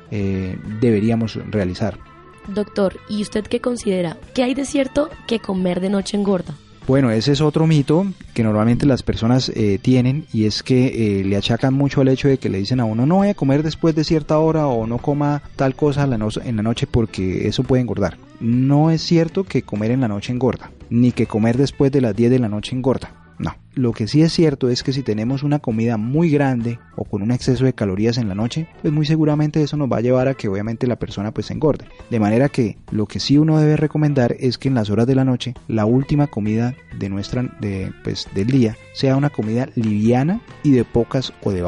deberíamos 0.80 1.38
realizar. 1.50 1.98
Doctor, 2.48 2.98
¿y 3.08 3.20
usted 3.20 3.44
qué 3.44 3.60
considera? 3.60 4.16
¿Qué 4.34 4.42
hay 4.42 4.54
de 4.54 4.64
cierto 4.64 5.10
que 5.26 5.38
comer 5.38 5.80
de 5.80 5.90
noche 5.90 6.16
engorda? 6.16 6.54
Bueno, 6.86 7.10
ese 7.10 7.32
es 7.32 7.42
otro 7.42 7.66
mito 7.66 8.06
que 8.32 8.42
normalmente 8.42 8.86
las 8.86 9.02
personas 9.02 9.50
eh, 9.50 9.78
tienen 9.80 10.24
y 10.32 10.46
es 10.46 10.62
que 10.62 11.20
eh, 11.20 11.24
le 11.24 11.36
achacan 11.36 11.74
mucho 11.74 12.00
al 12.00 12.08
hecho 12.08 12.28
de 12.28 12.38
que 12.38 12.48
le 12.48 12.56
dicen 12.56 12.80
a 12.80 12.86
uno 12.86 13.04
no 13.04 13.18
vaya 13.18 13.32
a 13.32 13.34
comer 13.34 13.62
después 13.62 13.94
de 13.94 14.04
cierta 14.04 14.38
hora 14.38 14.66
o 14.68 14.86
no 14.86 14.96
coma 14.96 15.42
tal 15.56 15.74
cosa 15.74 16.04
en 16.04 16.56
la 16.56 16.62
noche 16.62 16.86
porque 16.86 17.46
eso 17.46 17.62
puede 17.62 17.82
engordar. 17.82 18.16
No 18.40 18.90
es 18.90 19.02
cierto 19.02 19.44
que 19.44 19.60
comer 19.60 19.90
en 19.90 20.00
la 20.00 20.08
noche 20.08 20.32
engorda, 20.32 20.70
ni 20.88 21.12
que 21.12 21.26
comer 21.26 21.58
después 21.58 21.92
de 21.92 22.00
las 22.00 22.16
10 22.16 22.30
de 22.30 22.38
la 22.38 22.48
noche 22.48 22.74
engorda. 22.74 23.12
No, 23.38 23.54
lo 23.74 23.92
que 23.92 24.08
sí 24.08 24.22
es 24.22 24.32
cierto 24.32 24.68
es 24.68 24.82
que 24.82 24.92
si 24.92 25.02
tenemos 25.02 25.42
una 25.42 25.60
comida 25.60 25.96
muy 25.96 26.30
grande 26.30 26.78
o 26.96 27.04
con 27.04 27.22
un 27.22 27.30
exceso 27.30 27.64
de 27.64 27.72
calorías 27.72 28.18
en 28.18 28.28
la 28.28 28.34
noche, 28.34 28.66
pues 28.82 28.92
muy 28.92 29.06
seguramente 29.06 29.62
eso 29.62 29.76
nos 29.76 29.90
va 29.90 29.98
a 29.98 30.00
llevar 30.00 30.26
a 30.26 30.34
que 30.34 30.48
obviamente 30.48 30.86
la 30.86 30.96
persona 30.96 31.32
pues 31.32 31.46
se 31.46 31.54
engorde. 31.54 31.86
De 32.10 32.18
manera 32.18 32.48
que 32.48 32.78
lo 32.90 33.06
que 33.06 33.20
sí 33.20 33.38
uno 33.38 33.58
debe 33.58 33.76
recomendar 33.76 34.34
es 34.40 34.58
que 34.58 34.68
en 34.68 34.74
las 34.74 34.90
horas 34.90 35.06
de 35.06 35.14
la 35.14 35.24
noche 35.24 35.54
la 35.68 35.86
última 35.86 36.26
comida 36.26 36.74
de 36.98 37.08
nuestra 37.08 37.44
de, 37.60 37.92
pues, 38.02 38.26
del 38.34 38.48
día 38.48 38.76
sea 38.92 39.16
una 39.16 39.30
comida 39.30 39.68
liviana 39.76 40.40
y 40.64 40.72
de 40.72 40.84
pocas 40.84 41.32
o 41.44 41.52
de 41.52 41.64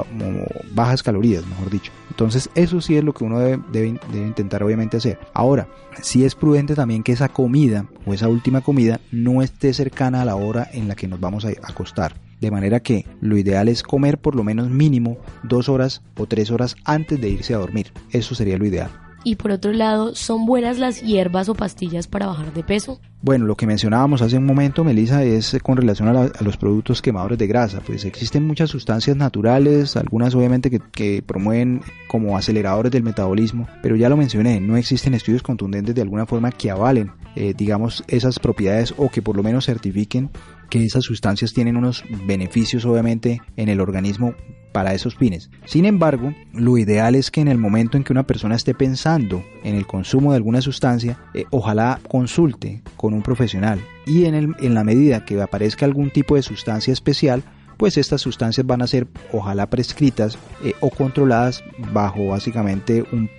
bajas 0.75 1.03
calorías, 1.03 1.47
mejor 1.47 1.71
dicho. 1.71 1.93
Entonces 2.11 2.51
eso 2.55 2.81
sí 2.81 2.97
es 2.97 3.05
lo 3.05 3.15
que 3.15 3.25
uno 3.25 3.39
debe, 3.39 3.99
intentar 4.13 4.63
obviamente 4.63 4.97
hacer. 4.97 5.19
Ahora, 5.33 5.69
sí 6.03 6.25
es 6.25 6.35
prudente 6.35 6.75
también 6.75 7.03
que 7.03 7.13
esa 7.13 7.29
comida 7.29 7.87
o 8.05 8.13
esa 8.13 8.29
última 8.29 8.61
comida 8.61 9.01
no 9.11 9.43
esté 9.43 9.73
cercana 9.73 10.23
a 10.23 10.25
la 10.25 10.37
hora 10.37 10.69
en 10.73 10.89
la 10.89 10.97
que 10.97 11.09
nos 11.09 11.21
vamos 11.21 11.45
a 11.45 11.51
acostar. 11.63 12.15
De 12.41 12.51
manera 12.51 12.81
que 12.81 13.07
lo 13.21 13.37
ideal 13.37 13.69
es 13.69 13.83
comer 13.83 14.19
por 14.19 14.35
lo 14.35 14.45
menos 14.45 14.71
mínimo 14.71 15.19
dos 15.43 15.69
horas 15.69 16.03
o 16.17 16.27
tres 16.27 16.51
horas 16.51 16.77
antes 16.85 17.21
de 17.21 17.29
irse 17.29 17.55
a 17.55 17.59
dormir. 17.59 17.93
Eso 18.11 18.35
sería 18.35 18.59
lo 18.59 18.67
ideal. 18.67 18.91
Y 19.23 19.37
por 19.37 19.51
otro 19.51 19.73
lado, 19.73 20.15
¿son 20.15 20.47
buenas 20.47 20.79
las 20.79 21.03
hierbas 21.03 21.49
o 21.49 21.55
pastillas 21.55 22.07
para 22.07 22.27
bajar 22.27 22.55
de 22.55 22.63
peso? 22.63 23.01
Bueno, 23.23 23.45
lo 23.45 23.55
que 23.55 23.67
mencionábamos 23.67 24.23
hace 24.23 24.39
un 24.39 24.47
momento, 24.47 24.83
Melissa, 24.83 25.23
es 25.25 25.59
con 25.63 25.77
relación 25.77 26.09
a, 26.09 26.31
los 26.43 26.57
productos 26.57 27.03
quemadores 27.03 27.37
de 27.37 27.47
grasa. 27.47 27.83
Pues 27.85 28.07
existen 28.07 28.47
muchas 28.47 28.71
sustancias 28.71 29.15
naturales, 29.15 29.97
algunas 29.97 30.35
obviamente 30.35 30.71
que, 30.71 31.23
promueven 31.23 31.83
como 32.09 32.39
aceleradores 32.39 32.91
del 32.93 33.03
metabolismo, 33.03 33.69
pero 33.83 33.95
ya 33.95 34.09
lo 34.09 34.17
mencioné, 34.17 34.59
no 34.59 34.77
existen 34.77 35.13
estudios 35.13 35.43
contundentes 35.43 35.95
de 35.95 36.03
alguna 36.03 36.25
forma 36.25 36.51
que 36.51 36.71
avalen, 36.71 37.13
eh, 37.37 37.53
digamos, 37.55 38.03
esas 38.09 38.39
propiedades 38.39 38.95
o 38.97 39.11
que 39.11 39.21
por 39.21 39.37
lo 39.37 39.43
menos 39.43 39.67
certifiquen 39.67 40.31
que 40.71 40.85
esas 40.85 41.05
sustancias 41.05 41.53
tienen 41.53 41.77
unos 41.77 42.05
beneficios 42.27 42.85
obviamente 42.85 43.43
en 43.57 43.69
el 43.69 43.81
organismo 43.81 44.35
para 44.73 44.95
esos 44.95 45.17
fines. 45.17 45.51
Sin 45.65 45.85
embargo, 45.85 46.33
lo 46.53 46.79
ideal 46.79 47.15
es 47.15 47.31
que 47.31 47.41
en 47.41 47.49
el 47.49 47.59
momento 47.59 47.97
en 47.97 48.05
que 48.05 48.13
una 48.13 48.27
persona 48.27 48.55
esté 48.55 48.73
pensando 48.75 49.45
en 49.65 49.75
el 49.75 49.87
consumo 49.87 50.31
de 50.31 50.37
alguna 50.37 50.61
sustancia, 50.61 51.19
eh, 51.35 51.45
ojalá 51.51 52.01
consulte 52.09 52.83
con 52.97 53.13
un 53.13 53.23
profesional 53.23 53.81
y 54.07 54.27
en, 54.27 54.35
el, 54.35 54.55
en 54.61 54.75
la 54.75 54.85
medida 54.85 55.25
que 55.25 55.41
aparezca 55.41 55.85
algún 55.87 56.11
tipo 56.11 56.37
de 56.37 56.43
sustancia 56.43 56.93
especial, 56.93 57.43
pues 57.77 57.97
estas 57.97 58.21
sustancias 58.21 58.67
van 58.67 58.83
a 58.83 58.87
ser 58.87 59.09
ojalá 59.33 59.69
prescritas 59.69 60.39
eh, 60.63 60.75
o 60.81 60.91
controladas 60.91 61.65
bajo 61.93 62.29
básicamente 62.29 63.05
un, 63.11 63.31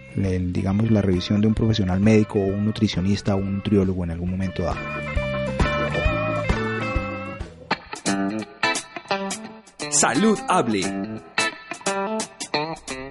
digamos 0.52 0.92
la 0.92 1.02
revisión 1.02 1.42
de 1.42 1.48
un 1.48 1.54
profesional 1.54 2.00
médico 2.00 2.40
o 2.40 2.48
un 2.48 2.66
nutricionista 2.66 3.36
o 3.36 3.38
un 3.38 3.56
nutriólogo 3.58 4.04
en 4.04 4.12
algún 4.12 4.32
momento 4.32 4.64
dado. 4.64 5.21
Salud 10.02 10.40
Hable. 10.48 10.82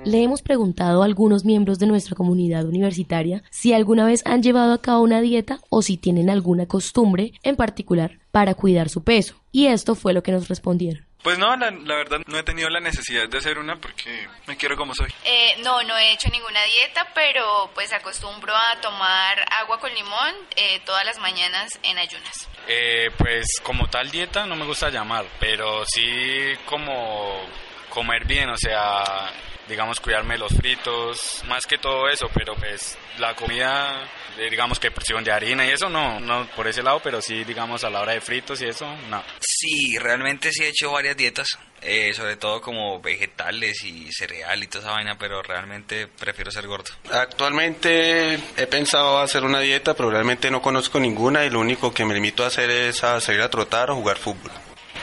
Le 0.04 0.24
hemos 0.24 0.42
preguntado 0.42 1.02
a 1.02 1.04
algunos 1.04 1.44
miembros 1.44 1.78
de 1.78 1.86
nuestra 1.86 2.16
comunidad 2.16 2.66
universitaria 2.66 3.44
si 3.52 3.72
alguna 3.72 4.04
vez 4.04 4.22
han 4.26 4.42
llevado 4.42 4.72
a 4.72 4.82
cabo 4.82 5.04
una 5.04 5.20
dieta 5.20 5.60
o 5.68 5.82
si 5.82 5.96
tienen 5.96 6.28
alguna 6.28 6.66
costumbre 6.66 7.34
en 7.44 7.54
particular 7.54 8.18
para 8.32 8.56
cuidar 8.56 8.88
su 8.88 9.04
peso. 9.04 9.36
Y 9.52 9.66
esto 9.66 9.94
fue 9.94 10.12
lo 10.14 10.24
que 10.24 10.32
nos 10.32 10.48
respondieron. 10.48 11.09
Pues 11.22 11.38
no, 11.38 11.54
la, 11.54 11.70
verdad 11.70 12.20
no 12.26 12.38
he 12.38 12.42
tenido 12.42 12.70
la 12.70 12.80
necesidad 12.80 13.28
de 13.28 13.38
hacer 13.38 13.58
una 13.58 13.76
porque 13.76 14.26
me 14.46 14.56
quiero 14.56 14.76
como 14.76 14.94
soy. 14.94 15.12
Eh, 15.24 15.56
no, 15.62 15.82
no 15.82 15.96
he 15.98 16.12
hecho 16.12 16.30
ninguna 16.30 16.62
dieta, 16.64 17.08
pero 17.14 17.70
pues 17.74 17.92
acostumbro 17.92 18.54
a 18.56 18.80
tomar 18.80 19.44
agua 19.60 19.78
con 19.78 19.92
limón 19.94 20.34
eh, 20.56 20.80
todas 20.86 21.04
las 21.04 21.18
mañanas 21.18 21.78
en 21.82 21.98
ayunas. 21.98 22.48
Eh, 22.68 23.10
pues 23.18 23.46
como 23.62 23.88
tal 23.88 24.10
dieta 24.10 24.46
no 24.46 24.56
me 24.56 24.64
gusta 24.64 24.88
llamar, 24.88 25.26
pero 25.38 25.84
sí 25.86 26.54
como 26.64 27.44
comer 27.90 28.24
bien, 28.24 28.48
o 28.48 28.56
sea, 28.56 29.30
digamos, 29.70 30.00
cuidarme 30.00 30.36
los 30.36 30.52
fritos, 30.52 31.42
más 31.46 31.64
que 31.64 31.78
todo 31.78 32.08
eso, 32.08 32.28
pero 32.34 32.54
pues 32.56 32.98
la 33.18 33.34
comida, 33.34 34.02
digamos 34.50 34.80
que 34.80 34.90
porción 34.90 35.22
de 35.22 35.30
harina 35.30 35.64
y 35.64 35.70
eso 35.70 35.88
no, 35.88 36.18
no 36.18 36.46
por 36.56 36.66
ese 36.66 36.82
lado, 36.82 37.00
pero 37.02 37.22
sí, 37.22 37.44
digamos, 37.44 37.84
a 37.84 37.90
la 37.90 38.00
hora 38.00 38.12
de 38.12 38.20
fritos 38.20 38.60
y 38.60 38.66
eso, 38.66 38.86
no. 39.08 39.22
Sí, 39.40 39.96
realmente 39.98 40.50
sí 40.50 40.64
he 40.64 40.68
hecho 40.68 40.90
varias 40.90 41.16
dietas, 41.16 41.46
eh, 41.80 42.12
sobre 42.12 42.36
todo 42.36 42.60
como 42.60 43.00
vegetales 43.00 43.84
y 43.84 44.10
cereal 44.12 44.62
y 44.62 44.66
toda 44.66 44.84
esa 44.84 44.92
vaina, 44.92 45.16
pero 45.16 45.40
realmente 45.40 46.08
prefiero 46.08 46.50
ser 46.50 46.66
gordo. 46.66 46.90
Actualmente 47.10 48.34
he 48.56 48.66
pensado 48.66 49.20
hacer 49.20 49.44
una 49.44 49.60
dieta, 49.60 49.94
pero 49.94 50.10
realmente 50.10 50.50
no 50.50 50.60
conozco 50.60 50.98
ninguna 50.98 51.44
y 51.44 51.50
lo 51.50 51.60
único 51.60 51.94
que 51.94 52.04
me 52.04 52.12
limito 52.12 52.42
a 52.42 52.48
hacer 52.48 52.68
es 52.70 53.04
a 53.04 53.20
salir 53.20 53.40
a 53.40 53.48
trotar 53.48 53.90
o 53.90 53.94
jugar 53.94 54.18
fútbol. 54.18 54.50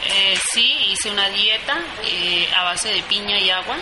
Eh, 0.05 0.37
sí, 0.51 0.75
hice 0.91 1.09
una 1.09 1.29
dieta 1.29 1.81
eh, 2.03 2.47
a 2.55 2.63
base 2.63 2.89
de 2.89 3.01
piña 3.03 3.39
y 3.39 3.49
agua 3.49 3.77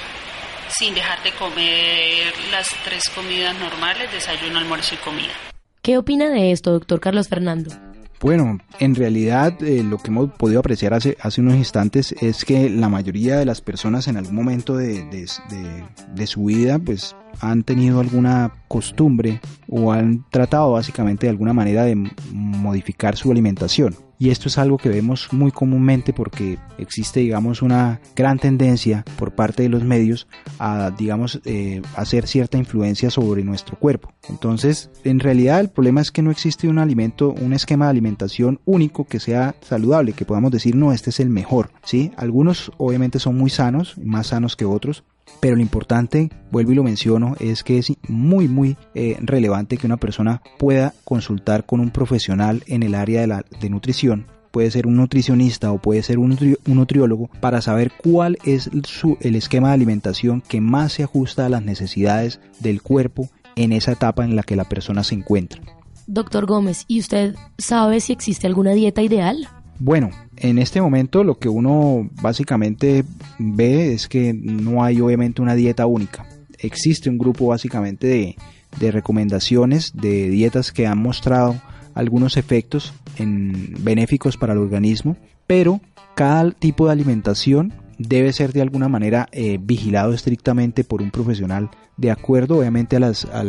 sin 0.78 0.94
dejar 0.94 1.24
de 1.24 1.32
comer 1.32 2.34
las 2.52 2.68
tres 2.84 3.10
comidas 3.10 3.58
normales, 3.60 4.12
desayuno, 4.12 4.60
almuerzo 4.60 4.96
y 4.96 4.98
comida. 4.98 5.34
¿Qué 5.82 5.98
opina 5.98 6.30
de 6.30 6.52
esto, 6.52 6.72
doctor 6.72 7.00
Carlos 7.00 7.30
Fernando? 7.30 7.72
Bueno, 8.20 8.60
en 8.80 8.96
realidad 8.96 9.62
eh, 9.62 9.84
lo 9.84 9.98
que 9.98 10.08
hemos 10.08 10.32
podido 10.32 10.60
apreciar 10.60 10.94
hace, 10.94 11.18
hace 11.22 11.42
unos 11.42 11.56
instantes 11.56 12.14
es 12.22 12.44
que 12.44 12.70
la 12.70 12.90
mayoría 12.90 13.38
de 13.38 13.46
las 13.46 13.62
personas 13.62 14.08
en 14.08 14.18
algún 14.18 14.36
momento 14.36 14.76
de, 14.76 15.04
de, 15.06 15.28
de 16.14 16.28
su 16.28 16.46
vida 16.46 16.80
pues 16.80 17.16
han 17.42 17.64
tenido 17.64 18.00
alguna 18.00 18.54
costumbre 18.68 19.42
o 19.70 19.92
han 19.92 20.26
tratado 20.30 20.74
básicamente 20.74 21.28
de 21.28 21.32
alguna 21.32 21.54
manera 21.54 21.84
de 21.84 21.96
modificar 22.32 23.16
su 23.16 23.32
alimentación. 23.32 23.96
Y 24.18 24.30
esto 24.30 24.48
es 24.48 24.58
algo 24.58 24.78
que 24.78 24.90
vemos 24.90 25.34
muy 25.34 25.52
comúnmente 25.52 26.14
porque 26.14 26.58
existe, 26.78 27.20
digamos, 27.20 27.62
una 27.62 28.00
gran 28.16 28.40
tendencia 28.40 29.04
por 29.18 29.36
parte 29.36 29.64
de 29.64 29.70
los 29.70 29.84
medios 29.84 30.28
a, 30.58 30.92
digamos, 30.98 31.42
eh, 31.44 31.82
hacer 31.96 32.26
cierta 32.26 32.58
influencia 32.58 33.10
sobre 33.10 33.44
nuestro 33.44 33.78
cuerpo. 33.78 34.14
Entonces, 34.30 34.90
en 35.04 35.20
realidad 35.20 35.60
el 35.60 35.70
problema 35.70 36.02
es 36.02 36.12
que 36.12 36.22
no 36.22 36.32
existe 36.32 36.70
un 36.70 36.80
alimento, 36.80 37.34
un 37.34 37.52
esquema 37.52 37.86
de 37.86 37.92
alimentación 37.92 38.62
único 38.64 39.06
que 39.06 39.20
sea 39.20 39.56
saludable, 39.62 40.14
que 40.14 40.26
podamos 40.26 40.52
decir, 40.52 40.76
no, 40.76 40.94
este 40.94 41.10
es 41.10 41.20
el 41.20 41.30
mejor, 41.30 41.72
¿sí? 41.84 42.12
Algunos 42.16 42.72
obviamente 42.78 43.20
son 43.20 43.38
muy 43.38 43.50
sanos, 43.50 43.98
más 43.98 44.28
sanos 44.28 44.56
que 44.56 44.66
otros, 44.66 45.04
pero 45.40 45.56
lo 45.56 45.62
importante, 45.62 46.30
vuelvo 46.52 46.72
y 46.72 46.76
lo 46.76 46.84
menciono, 46.84 47.36
es 47.40 47.64
que 47.64 47.78
es 47.78 47.94
muy 48.08 48.48
muy 48.48 48.78
eh, 48.94 49.18
relevante 49.22 49.78
que 49.78 49.88
una 49.88 49.98
persona 49.98 50.42
pueda 50.58 50.94
consultar 51.04 51.66
con 51.66 51.80
un 51.80 51.92
profesional 51.92 52.64
en 52.68 52.84
el 52.84 52.96
área 52.96 53.22
de, 53.22 53.28
la, 53.28 53.46
de 53.60 53.70
nutrición 53.70 54.28
puede 54.56 54.72
ser 54.72 54.88
un 54.88 54.96
nutricionista 54.96 55.74
o 55.74 55.80
puede 55.80 56.02
ser 56.02 56.18
un, 56.18 56.38
nutriólogo 56.66 57.30
para 57.42 57.62
saber 57.62 57.92
cuál 57.92 58.38
es 58.46 58.70
su, 58.86 59.18
el 59.20 59.36
esquema 59.36 59.68
de 59.68 59.74
alimentación 59.74 60.40
que 60.40 60.62
más 60.62 60.94
se 60.94 61.04
ajusta 61.04 61.46
a 61.46 61.50
las 61.50 61.62
necesidades 61.62 62.40
del 62.62 62.82
cuerpo 62.82 63.28
en 63.58 63.74
esa 63.74 63.92
etapa 63.92 64.24
en 64.24 64.38
la 64.38 64.44
que 64.44 64.56
la 64.56 64.64
persona 64.64 65.04
se 65.04 65.16
encuentra. 65.16 65.62
Doctor 66.08 66.46
Gómez, 66.46 66.86
¿y 66.88 67.02
usted 67.02 67.36
sabe 67.58 68.00
si 68.00 68.14
existe 68.14 68.48
alguna 68.48 68.72
dieta 68.72 69.02
ideal? 69.02 69.50
Bueno, 69.78 70.12
en 70.38 70.58
este 70.58 70.82
momento 70.82 71.24
lo 71.24 71.40
que 71.40 71.50
uno 71.50 72.10
básicamente 72.22 73.04
ve 73.40 73.94
es 73.94 74.08
que 74.08 74.34
no 74.34 74.84
hay 74.84 75.02
obviamente 75.02 75.42
una 75.42 75.56
dieta 75.56 75.86
única. 75.86 76.28
Existe 76.60 77.10
un 77.10 77.18
grupo 77.18 77.48
básicamente 77.48 78.36
de, 78.80 78.92
recomendaciones 78.92 79.94
de 79.96 80.30
dietas 80.30 80.72
que 80.72 80.86
han 80.88 80.98
mostrado 80.98 81.62
algunos 81.94 82.38
efectos 82.38 82.94
en, 83.18 83.74
benéficos 83.80 84.36
para 84.36 84.54
el 84.54 84.60
organismo, 84.60 85.16
pero 85.48 85.80
cada 86.16 86.52
tipo 86.52 86.86
de 86.86 86.92
alimentación 86.92 87.74
debe 87.98 88.34
ser 88.34 88.52
de 88.52 88.62
alguna 88.62 88.90
manera 88.90 89.30
eh, 89.32 89.58
vigilado 89.62 90.14
estrictamente 90.14 90.84
por 90.84 91.02
un 91.02 91.12
profesional 91.12 91.70
de 91.98 92.12
acuerdo 92.12 92.58
obviamente 92.58 92.98
a 92.98 93.00
las, 93.00 93.26
a, 93.26 93.44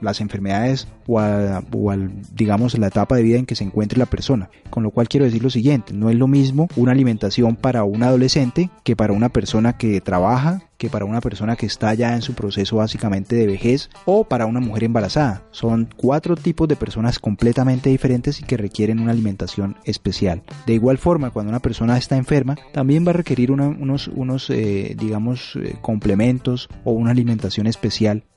las 0.00 0.20
enfermedades 0.20 0.88
o, 1.06 1.20
a, 1.20 1.62
o 1.72 1.90
al, 1.90 2.10
digamos, 2.34 2.76
la 2.78 2.88
etapa 2.88 3.16
de 3.16 3.22
vida 3.22 3.38
en 3.38 3.46
que 3.46 3.54
se 3.54 3.64
encuentre 3.64 3.98
la 3.98 4.06
persona. 4.06 4.50
Con 4.70 4.82
lo 4.82 4.90
cual 4.90 5.08
quiero 5.08 5.24
decir 5.24 5.42
lo 5.42 5.50
siguiente, 5.50 5.92
no 5.92 6.10
es 6.10 6.16
lo 6.16 6.26
mismo 6.26 6.68
una 6.76 6.92
alimentación 6.92 7.56
para 7.56 7.84
un 7.84 8.02
adolescente 8.02 8.70
que 8.82 8.96
para 8.96 9.12
una 9.12 9.28
persona 9.28 9.76
que 9.76 10.00
trabaja, 10.00 10.62
que 10.78 10.90
para 10.90 11.06
una 11.06 11.20
persona 11.20 11.56
que 11.56 11.64
está 11.64 11.94
ya 11.94 12.14
en 12.14 12.22
su 12.22 12.34
proceso 12.34 12.76
básicamente 12.76 13.34
de 13.34 13.46
vejez 13.46 13.88
o 14.04 14.24
para 14.24 14.44
una 14.44 14.60
mujer 14.60 14.84
embarazada. 14.84 15.42
Son 15.50 15.88
cuatro 15.96 16.36
tipos 16.36 16.68
de 16.68 16.76
personas 16.76 17.18
completamente 17.18 17.88
diferentes 17.88 18.40
y 18.40 18.44
que 18.44 18.58
requieren 18.58 18.98
una 18.98 19.12
alimentación 19.12 19.76
especial. 19.84 20.42
De 20.66 20.74
igual 20.74 20.98
forma, 20.98 21.30
cuando 21.30 21.50
una 21.50 21.60
persona 21.60 21.96
está 21.96 22.16
enferma, 22.16 22.56
también 22.72 23.06
va 23.06 23.10
a 23.10 23.14
requerir 23.14 23.50
unos, 23.50 24.08
unos 24.08 24.50
eh, 24.50 24.94
digamos, 24.98 25.56
eh, 25.56 25.76
complementos 25.80 26.68
o 26.84 26.92
una 26.92 27.12
alimentación 27.12 27.66
especial 27.66 27.75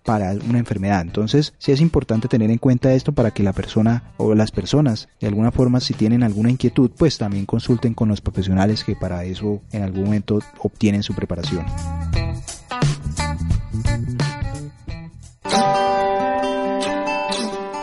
para 0.04 0.32
una 0.32 0.60
enfermedad. 0.60 1.02
Entonces, 1.02 1.54
sí 1.58 1.72
es 1.72 1.82
importante 1.82 2.28
tener 2.28 2.50
en 2.50 2.58
cuenta 2.58 2.94
esto 2.94 3.12
para 3.12 3.32
que 3.32 3.44
la 3.44 3.54
persona 3.54 4.14
o 4.18 4.34
las 4.34 4.52
personas, 4.52 5.08
de 5.20 5.28
alguna 5.28 5.52
forma, 5.52 5.80
si 5.80 5.94
tienen 5.94 6.24
alguna 6.24 6.50
inquietud, 6.50 6.92
pues 6.98 7.18
también 7.18 7.46
consulten 7.46 7.94
con 7.94 8.10
los 8.10 8.22
profesionales 8.22 8.84
que 8.84 8.96
para 8.96 9.24
eso 9.24 9.62
en 9.72 9.84
algún 9.84 10.06
momento 10.06 10.40
obtienen 10.60 11.04
su 11.04 11.14
preparación. 11.14 11.66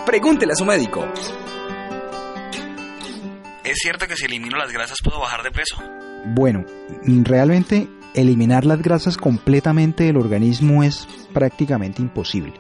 Pregúntele 0.07 0.53
a 0.53 0.57
su 0.57 0.65
médico. 0.65 1.05
¿Es 3.65 3.79
cierto 3.79 4.07
que 4.07 4.17
si 4.17 4.25
elimino 4.25 4.57
las 4.57 4.73
grasas 4.73 4.99
puedo 5.03 5.21
bajar 5.21 5.43
de 5.43 5.51
peso? 5.51 5.77
Bueno, 6.35 6.65
realmente 7.05 7.89
eliminar 8.17 8.65
las 8.65 8.83
grasas 8.83 9.17
completamente 9.17 10.05
del 10.05 10.17
organismo 10.17 10.83
es 10.83 11.07
prácticamente 11.33 12.03
imposible. 12.03 12.55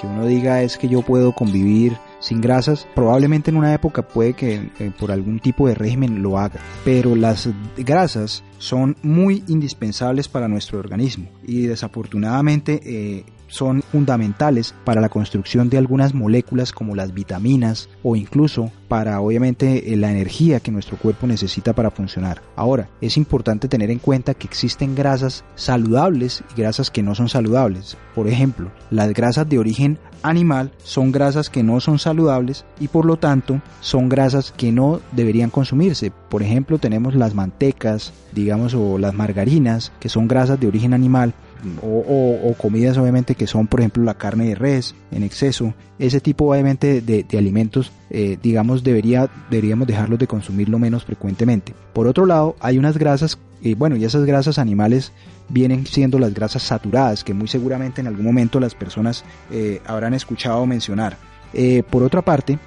Que 0.00 0.06
uno 0.06 0.26
diga 0.26 0.62
es 0.62 0.78
que 0.78 0.88
yo 0.88 1.02
puedo 1.02 1.32
convivir 1.32 1.96
sin 2.18 2.40
grasas, 2.40 2.88
probablemente 2.94 3.50
en 3.50 3.56
una 3.56 3.72
época 3.72 4.02
puede 4.02 4.34
que 4.34 4.70
eh, 4.78 4.90
por 4.98 5.12
algún 5.12 5.38
tipo 5.38 5.68
de 5.68 5.74
régimen 5.74 6.22
lo 6.22 6.38
haga, 6.38 6.60
pero 6.84 7.14
las 7.14 7.48
grasas 7.76 8.42
son 8.58 8.96
muy 9.02 9.44
indispensables 9.46 10.28
para 10.28 10.48
nuestro 10.48 10.78
organismo 10.78 11.28
y 11.46 11.62
desafortunadamente 11.62 12.80
eh, 12.84 13.24
son 13.50 13.82
fundamentales 13.82 14.74
para 14.84 15.00
la 15.00 15.08
construcción 15.08 15.68
de 15.68 15.78
algunas 15.78 16.14
moléculas 16.14 16.72
como 16.72 16.94
las 16.94 17.12
vitaminas 17.12 17.88
o 18.02 18.16
incluso 18.16 18.70
para 18.88 19.20
obviamente 19.20 19.84
la 19.96 20.10
energía 20.10 20.60
que 20.60 20.72
nuestro 20.72 20.96
cuerpo 20.96 21.26
necesita 21.26 21.74
para 21.74 21.90
funcionar. 21.90 22.42
Ahora, 22.56 22.88
es 23.00 23.16
importante 23.16 23.68
tener 23.68 23.90
en 23.90 23.98
cuenta 23.98 24.34
que 24.34 24.46
existen 24.46 24.94
grasas 24.94 25.44
saludables 25.54 26.42
y 26.52 26.60
grasas 26.60 26.90
que 26.90 27.02
no 27.02 27.14
son 27.14 27.28
saludables. 27.28 27.96
Por 28.14 28.26
ejemplo, 28.26 28.72
las 28.90 29.12
grasas 29.12 29.48
de 29.48 29.58
origen 29.58 29.98
animal 30.22 30.72
son 30.82 31.12
grasas 31.12 31.50
que 31.50 31.62
no 31.62 31.80
son 31.80 31.98
saludables 31.98 32.64
y 32.78 32.88
por 32.88 33.04
lo 33.04 33.16
tanto 33.16 33.60
son 33.80 34.08
grasas 34.08 34.52
que 34.52 34.72
no 34.72 35.00
deberían 35.12 35.50
consumirse. 35.50 36.12
Por 36.28 36.42
ejemplo, 36.42 36.78
tenemos 36.78 37.14
las 37.14 37.34
mantecas, 37.34 38.12
digamos, 38.32 38.74
o 38.74 38.98
las 38.98 39.14
margarinas, 39.14 39.92
que 40.00 40.08
son 40.08 40.28
grasas 40.28 40.58
de 40.60 40.66
origen 40.66 40.94
animal 40.94 41.34
o, 41.82 42.54
comidas 42.58 42.98
obviamente 42.98 43.34
que 43.34 43.46
son 43.46 43.66
por 43.66 43.80
ejemplo 43.80 44.02
la 44.02 44.14
carne 44.14 44.48
de 44.48 44.54
res 44.54 44.94
en 45.10 45.22
exceso. 45.22 45.74
Ese 45.98 46.20
tipo 46.20 46.50
obviamente 46.50 47.00
de, 47.00 47.38
alimentos 47.38 47.92
eh, 48.10 48.38
digamos 48.42 48.82
debería 48.82 49.28
deberíamos 49.50 49.86
dejarlos 49.86 50.18
de 50.18 50.26
consumir 50.26 50.68
lo 50.68 50.78
menos 50.78 51.04
frecuentemente. 51.04 51.74
Por 51.92 52.06
otro 52.06 52.26
lado 52.26 52.56
hay 52.60 52.78
unas 52.78 52.98
grasas 52.98 53.38
y 53.62 53.74
bueno 53.74 53.96
y 53.96 54.04
esas 54.04 54.24
grasas 54.24 54.58
animales 54.58 55.12
vienen 55.48 55.86
siendo 55.86 56.18
las 56.18 56.32
grasas 56.32 56.62
saturadas 56.62 57.24
que 57.24 57.34
muy 57.34 57.48
seguramente 57.48 58.00
en 58.00 58.06
algún 58.06 58.24
momento 58.24 58.60
las 58.60 58.74
personas 58.74 59.24
eh, 59.50 59.80
habrán 59.86 60.14
escuchado 60.14 60.64
mencionar. 60.66 61.16
Eh, 61.52 61.82
por 61.88 62.04
otra 62.04 62.22
parte 62.22 62.60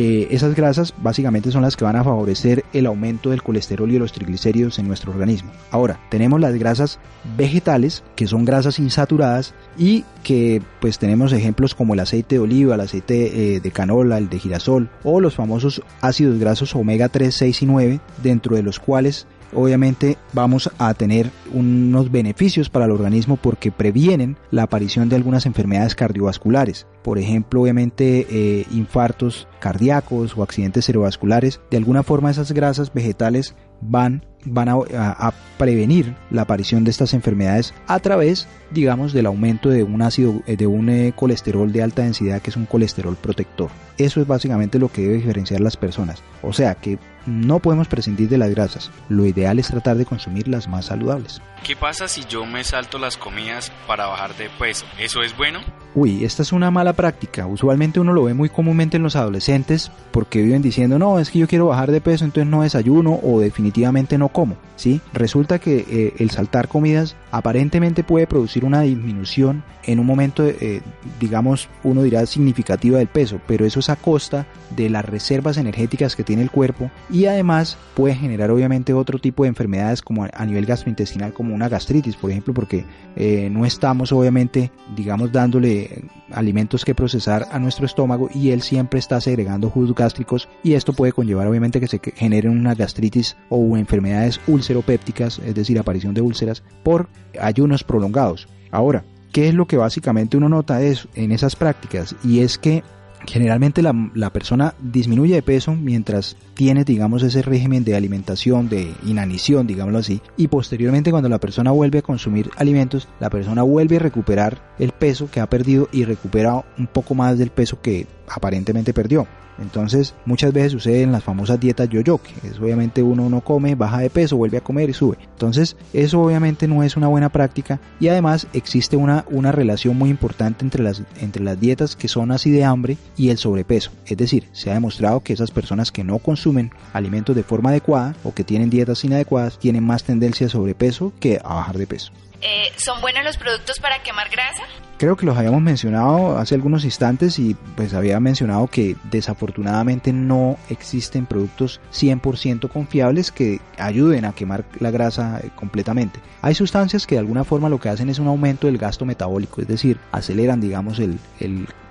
eh, 0.00 0.28
esas 0.30 0.54
grasas 0.54 0.94
básicamente 1.02 1.50
son 1.50 1.62
las 1.62 1.76
que 1.76 1.82
van 1.82 1.96
a 1.96 2.04
favorecer 2.04 2.64
el 2.72 2.86
aumento 2.86 3.30
del 3.30 3.42
colesterol 3.42 3.90
y 3.90 3.94
de 3.94 3.98
los 3.98 4.12
triglicéridos 4.12 4.78
en 4.78 4.86
nuestro 4.86 5.10
organismo. 5.10 5.50
Ahora, 5.72 5.98
tenemos 6.08 6.40
las 6.40 6.54
grasas 6.54 7.00
vegetales, 7.36 8.04
que 8.14 8.28
son 8.28 8.44
grasas 8.44 8.78
insaturadas 8.78 9.54
y 9.76 10.04
que 10.22 10.62
pues 10.80 11.00
tenemos 11.00 11.32
ejemplos 11.32 11.74
como 11.74 11.94
el 11.94 12.00
aceite 12.00 12.36
de 12.36 12.40
oliva, 12.40 12.76
el 12.76 12.80
aceite 12.80 13.56
eh, 13.56 13.60
de 13.60 13.70
canola, 13.72 14.18
el 14.18 14.28
de 14.28 14.38
girasol 14.38 14.88
o 15.02 15.18
los 15.18 15.34
famosos 15.34 15.82
ácidos 16.00 16.38
grasos 16.38 16.76
omega 16.76 17.08
3, 17.08 17.34
6 17.34 17.62
y 17.62 17.66
9, 17.66 18.00
dentro 18.22 18.54
de 18.54 18.62
los 18.62 18.78
cuales 18.78 19.26
obviamente 19.54 20.16
vamos 20.32 20.70
a 20.78 20.92
tener 20.94 21.30
unos 21.52 22.10
beneficios 22.10 22.68
para 22.68 22.84
el 22.84 22.90
organismo 22.90 23.36
porque 23.36 23.72
previenen 23.72 24.36
la 24.50 24.64
aparición 24.64 25.08
de 25.08 25.16
algunas 25.16 25.46
enfermedades 25.46 25.94
cardiovasculares. 25.94 26.86
Por 27.02 27.18
ejemplo, 27.18 27.62
obviamente 27.62 28.26
eh, 28.30 28.66
infartos 28.70 29.48
cardíacos 29.60 30.36
o 30.36 30.42
accidentes 30.42 30.86
cerebrovasculares. 30.86 31.60
De 31.70 31.76
alguna 31.76 32.02
forma 32.02 32.30
esas 32.30 32.52
grasas 32.52 32.92
vegetales 32.92 33.54
van 33.80 34.24
van 34.44 34.68
a, 34.68 35.32
prevenir 35.58 36.14
la 36.30 36.42
aparición 36.42 36.84
de 36.84 36.90
estas 36.90 37.12
enfermedades 37.14 37.74
a 37.86 37.98
través, 37.98 38.46
digamos, 38.70 39.12
del 39.12 39.26
aumento 39.26 39.68
de 39.68 39.82
un 39.82 40.02
ácido, 40.02 40.40
de 40.46 40.66
un 40.66 40.88
eh, 40.88 41.12
colesterol 41.14 41.72
de 41.72 41.82
alta 41.82 42.02
densidad 42.02 42.40
que 42.40 42.50
es 42.50 42.56
un 42.56 42.66
colesterol 42.66 43.16
protector. 43.16 43.70
Eso 43.96 44.20
es 44.20 44.26
básicamente 44.26 44.78
lo 44.78 44.90
que 44.90 45.02
debe 45.02 45.14
diferenciar 45.14 45.60
las 45.60 45.76
personas. 45.76 46.22
O 46.42 46.52
sea 46.52 46.76
que 46.76 46.98
no 47.28 47.60
podemos 47.60 47.88
prescindir 47.88 48.28
de 48.28 48.38
las 48.38 48.50
grasas. 48.50 48.90
Lo 49.08 49.26
ideal 49.26 49.58
es 49.58 49.68
tratar 49.68 49.96
de 49.96 50.06
consumir 50.06 50.48
las 50.48 50.68
más 50.68 50.86
saludables. 50.86 51.40
¿Qué 51.64 51.76
pasa 51.76 52.08
si 52.08 52.24
yo 52.24 52.46
me 52.46 52.64
salto 52.64 52.98
las 52.98 53.16
comidas 53.16 53.70
para 53.86 54.06
bajar 54.06 54.36
de 54.36 54.48
peso? 54.58 54.86
¿Eso 54.98 55.22
es 55.22 55.36
bueno? 55.36 55.60
Uy, 55.94 56.24
esta 56.24 56.42
es 56.42 56.52
una 56.52 56.70
mala 56.70 56.92
práctica. 56.92 57.46
Usualmente 57.46 58.00
uno 58.00 58.12
lo 58.12 58.24
ve 58.24 58.34
muy 58.34 58.48
comúnmente 58.48 58.96
en 58.96 59.02
los 59.02 59.16
adolescentes 59.16 59.90
porque 60.10 60.42
viven 60.42 60.62
diciendo, 60.62 60.98
no, 60.98 61.18
es 61.18 61.30
que 61.30 61.40
yo 61.40 61.48
quiero 61.48 61.66
bajar 61.66 61.90
de 61.90 62.00
peso, 62.00 62.24
entonces 62.24 62.50
no 62.50 62.62
desayuno 62.62 63.18
o 63.22 63.40
definitivamente 63.40 64.18
no 64.18 64.28
como. 64.28 64.56
¿sí? 64.76 65.00
Resulta 65.12 65.58
que 65.58 65.84
eh, 65.88 66.14
el 66.18 66.30
saltar 66.30 66.68
comidas 66.68 67.16
aparentemente 67.30 68.04
puede 68.04 68.26
producir 68.26 68.64
una 68.64 68.82
disminución 68.82 69.62
en 69.84 69.98
un 69.98 70.06
momento, 70.06 70.46
eh, 70.46 70.82
digamos, 71.20 71.68
uno 71.82 72.02
dirá 72.02 72.24
significativa 72.26 72.98
del 72.98 73.08
peso, 73.08 73.40
pero 73.46 73.64
eso 73.64 73.80
es 73.80 73.88
a 73.88 73.96
costa 73.96 74.46
de 74.76 74.90
las 74.90 75.04
reservas 75.04 75.56
energéticas 75.56 76.16
que 76.16 76.24
tiene 76.24 76.42
el 76.42 76.50
cuerpo 76.50 76.90
y 77.10 77.26
además 77.26 77.78
puede 77.94 78.14
generar 78.14 78.50
obviamente 78.50 78.92
otro 78.92 79.18
tipo 79.18 79.44
de 79.44 79.48
enfermedades 79.48 80.02
como 80.02 80.26
a 80.32 80.46
nivel 80.46 80.66
gastrointestinal 80.66 81.32
como 81.32 81.54
una 81.54 81.68
gastritis, 81.68 82.16
por 82.16 82.30
ejemplo, 82.30 82.54
porque 82.54 82.84
eh, 83.16 83.48
no 83.50 83.64
estamos 83.64 84.12
obviamente, 84.12 84.70
digamos, 84.94 85.32
dándole 85.32 86.04
alimentos 86.32 86.84
que 86.84 86.94
procesar 86.94 87.46
a 87.50 87.58
nuestro 87.58 87.86
estómago 87.86 88.28
y 88.34 88.50
él 88.50 88.62
siempre 88.62 88.98
está 88.98 89.20
segregando 89.20 89.70
jugos 89.70 89.94
gástricos 89.94 90.48
y 90.62 90.74
esto 90.74 90.92
puede 90.92 91.12
conllevar 91.12 91.46
obviamente 91.46 91.80
que 91.80 91.86
se 91.86 92.00
generen 92.14 92.58
una 92.58 92.74
gastritis 92.74 93.36
o 93.48 93.76
enfermedades 93.76 94.40
ulceropépticas, 94.46 95.38
es 95.40 95.54
decir, 95.54 95.78
aparición 95.78 96.14
de 96.14 96.20
úlceras 96.20 96.62
por 96.82 97.08
ayunos 97.40 97.84
prolongados. 97.84 98.48
Ahora, 98.70 99.04
¿qué 99.32 99.48
es 99.48 99.54
lo 99.54 99.66
que 99.66 99.76
básicamente 99.76 100.36
uno 100.36 100.48
nota 100.48 100.80
en 100.82 101.32
esas 101.32 101.56
prácticas? 101.56 102.14
Y 102.24 102.40
es 102.40 102.58
que 102.58 102.82
generalmente 103.26 103.82
la, 103.82 104.10
la, 104.14 104.30
persona 104.30 104.74
disminuye 104.80 105.34
de 105.34 105.42
peso 105.42 105.74
mientras 105.74 106.36
tiene, 106.54 106.84
digamos, 106.84 107.22
ese 107.22 107.42
régimen 107.42 107.84
de 107.84 107.96
alimentación, 107.96 108.68
de 108.68 108.92
inanición, 109.06 109.66
digámoslo 109.66 109.98
así, 109.98 110.20
y 110.36 110.48
posteriormente 110.48 111.10
cuando 111.10 111.28
la 111.28 111.40
persona 111.40 111.70
vuelve 111.70 111.98
a 111.98 112.02
consumir 112.02 112.50
alimentos, 112.56 113.08
la 113.20 113.30
persona 113.30 113.62
vuelve 113.62 113.96
a 113.96 114.00
recuperar 114.00 114.74
el 114.78 114.92
peso 114.92 115.30
que 115.30 115.40
ha 115.40 115.48
perdido 115.48 115.88
y 115.92 116.04
recupera 116.04 116.64
un 116.78 116.86
poco 116.86 117.14
más 117.14 117.38
del 117.38 117.50
peso 117.50 117.80
que 117.80 118.06
aparentemente 118.28 118.92
perdió. 118.92 119.26
Entonces, 119.60 120.14
muchas 120.24 120.52
veces 120.52 120.72
sucede 120.72 121.02
en 121.02 121.12
las 121.12 121.24
famosas 121.24 121.60
dietas 121.60 121.88
yo-yo, 121.88 122.18
que 122.18 122.48
es 122.48 122.58
obviamente 122.58 123.02
uno 123.02 123.28
no 123.28 123.40
come, 123.40 123.74
baja 123.74 123.98
de 123.98 124.10
peso, 124.10 124.36
vuelve 124.36 124.58
a 124.58 124.62
comer 124.62 124.90
y 124.90 124.94
sube. 124.94 125.18
Entonces, 125.32 125.76
eso 125.92 126.20
obviamente 126.20 126.68
no 126.68 126.82
es 126.82 126.96
una 126.96 127.08
buena 127.08 127.28
práctica 127.28 127.80
y 128.00 128.08
además 128.08 128.46
existe 128.52 128.96
una, 128.96 129.24
una 129.30 129.52
relación 129.52 129.96
muy 129.96 130.10
importante 130.10 130.64
entre 130.64 130.82
las, 130.82 131.02
entre 131.20 131.42
las 131.42 131.58
dietas 131.60 131.96
que 131.96 132.08
son 132.08 132.30
así 132.30 132.50
de 132.50 132.64
hambre 132.64 132.96
y 133.16 133.30
el 133.30 133.38
sobrepeso. 133.38 133.90
Es 134.06 134.16
decir, 134.16 134.48
se 134.52 134.70
ha 134.70 134.74
demostrado 134.74 135.20
que 135.20 135.32
esas 135.32 135.50
personas 135.50 135.92
que 135.92 136.04
no 136.04 136.18
consumen 136.18 136.70
alimentos 136.92 137.34
de 137.34 137.42
forma 137.42 137.70
adecuada 137.70 138.14
o 138.24 138.34
que 138.34 138.44
tienen 138.44 138.70
dietas 138.70 139.04
inadecuadas 139.04 139.58
tienen 139.58 139.84
más 139.84 140.04
tendencia 140.04 140.46
a 140.46 140.50
sobrepeso 140.50 141.12
que 141.20 141.38
a 141.42 141.54
bajar 141.54 141.78
de 141.78 141.86
peso. 141.86 142.12
Eh, 142.40 142.70
¿Son 142.76 143.00
buenos 143.00 143.24
los 143.24 143.36
productos 143.36 143.80
para 143.80 144.02
quemar 144.02 144.28
grasa? 144.30 144.62
Creo 144.96 145.16
que 145.16 145.26
los 145.26 145.36
habíamos 145.36 145.62
mencionado 145.62 146.38
hace 146.38 146.54
algunos 146.54 146.84
instantes 146.84 147.38
y 147.38 147.54
pues 147.76 147.94
había 147.94 148.18
mencionado 148.18 148.66
que 148.66 148.96
desafortunadamente 149.04 150.12
no 150.12 150.56
existen 150.70 151.26
productos 151.26 151.80
100% 151.92 152.68
confiables 152.68 153.30
que 153.30 153.60
ayuden 153.78 154.24
a 154.24 154.32
quemar 154.32 154.64
la 154.80 154.90
grasa 154.90 155.40
eh, 155.42 155.50
completamente. 155.54 156.20
Hay 156.42 156.54
sustancias 156.54 157.06
que 157.06 157.16
de 157.16 157.20
alguna 157.20 157.44
forma 157.44 157.68
lo 157.68 157.78
que 157.78 157.88
hacen 157.88 158.08
es 158.08 158.18
un 158.18 158.26
aumento 158.26 158.66
del 158.66 158.78
gasto 158.78 159.04
metabólico, 159.04 159.60
es 159.60 159.68
decir, 159.68 159.98
aceleran 160.12 160.60
digamos 160.60 160.98
el, 160.98 161.18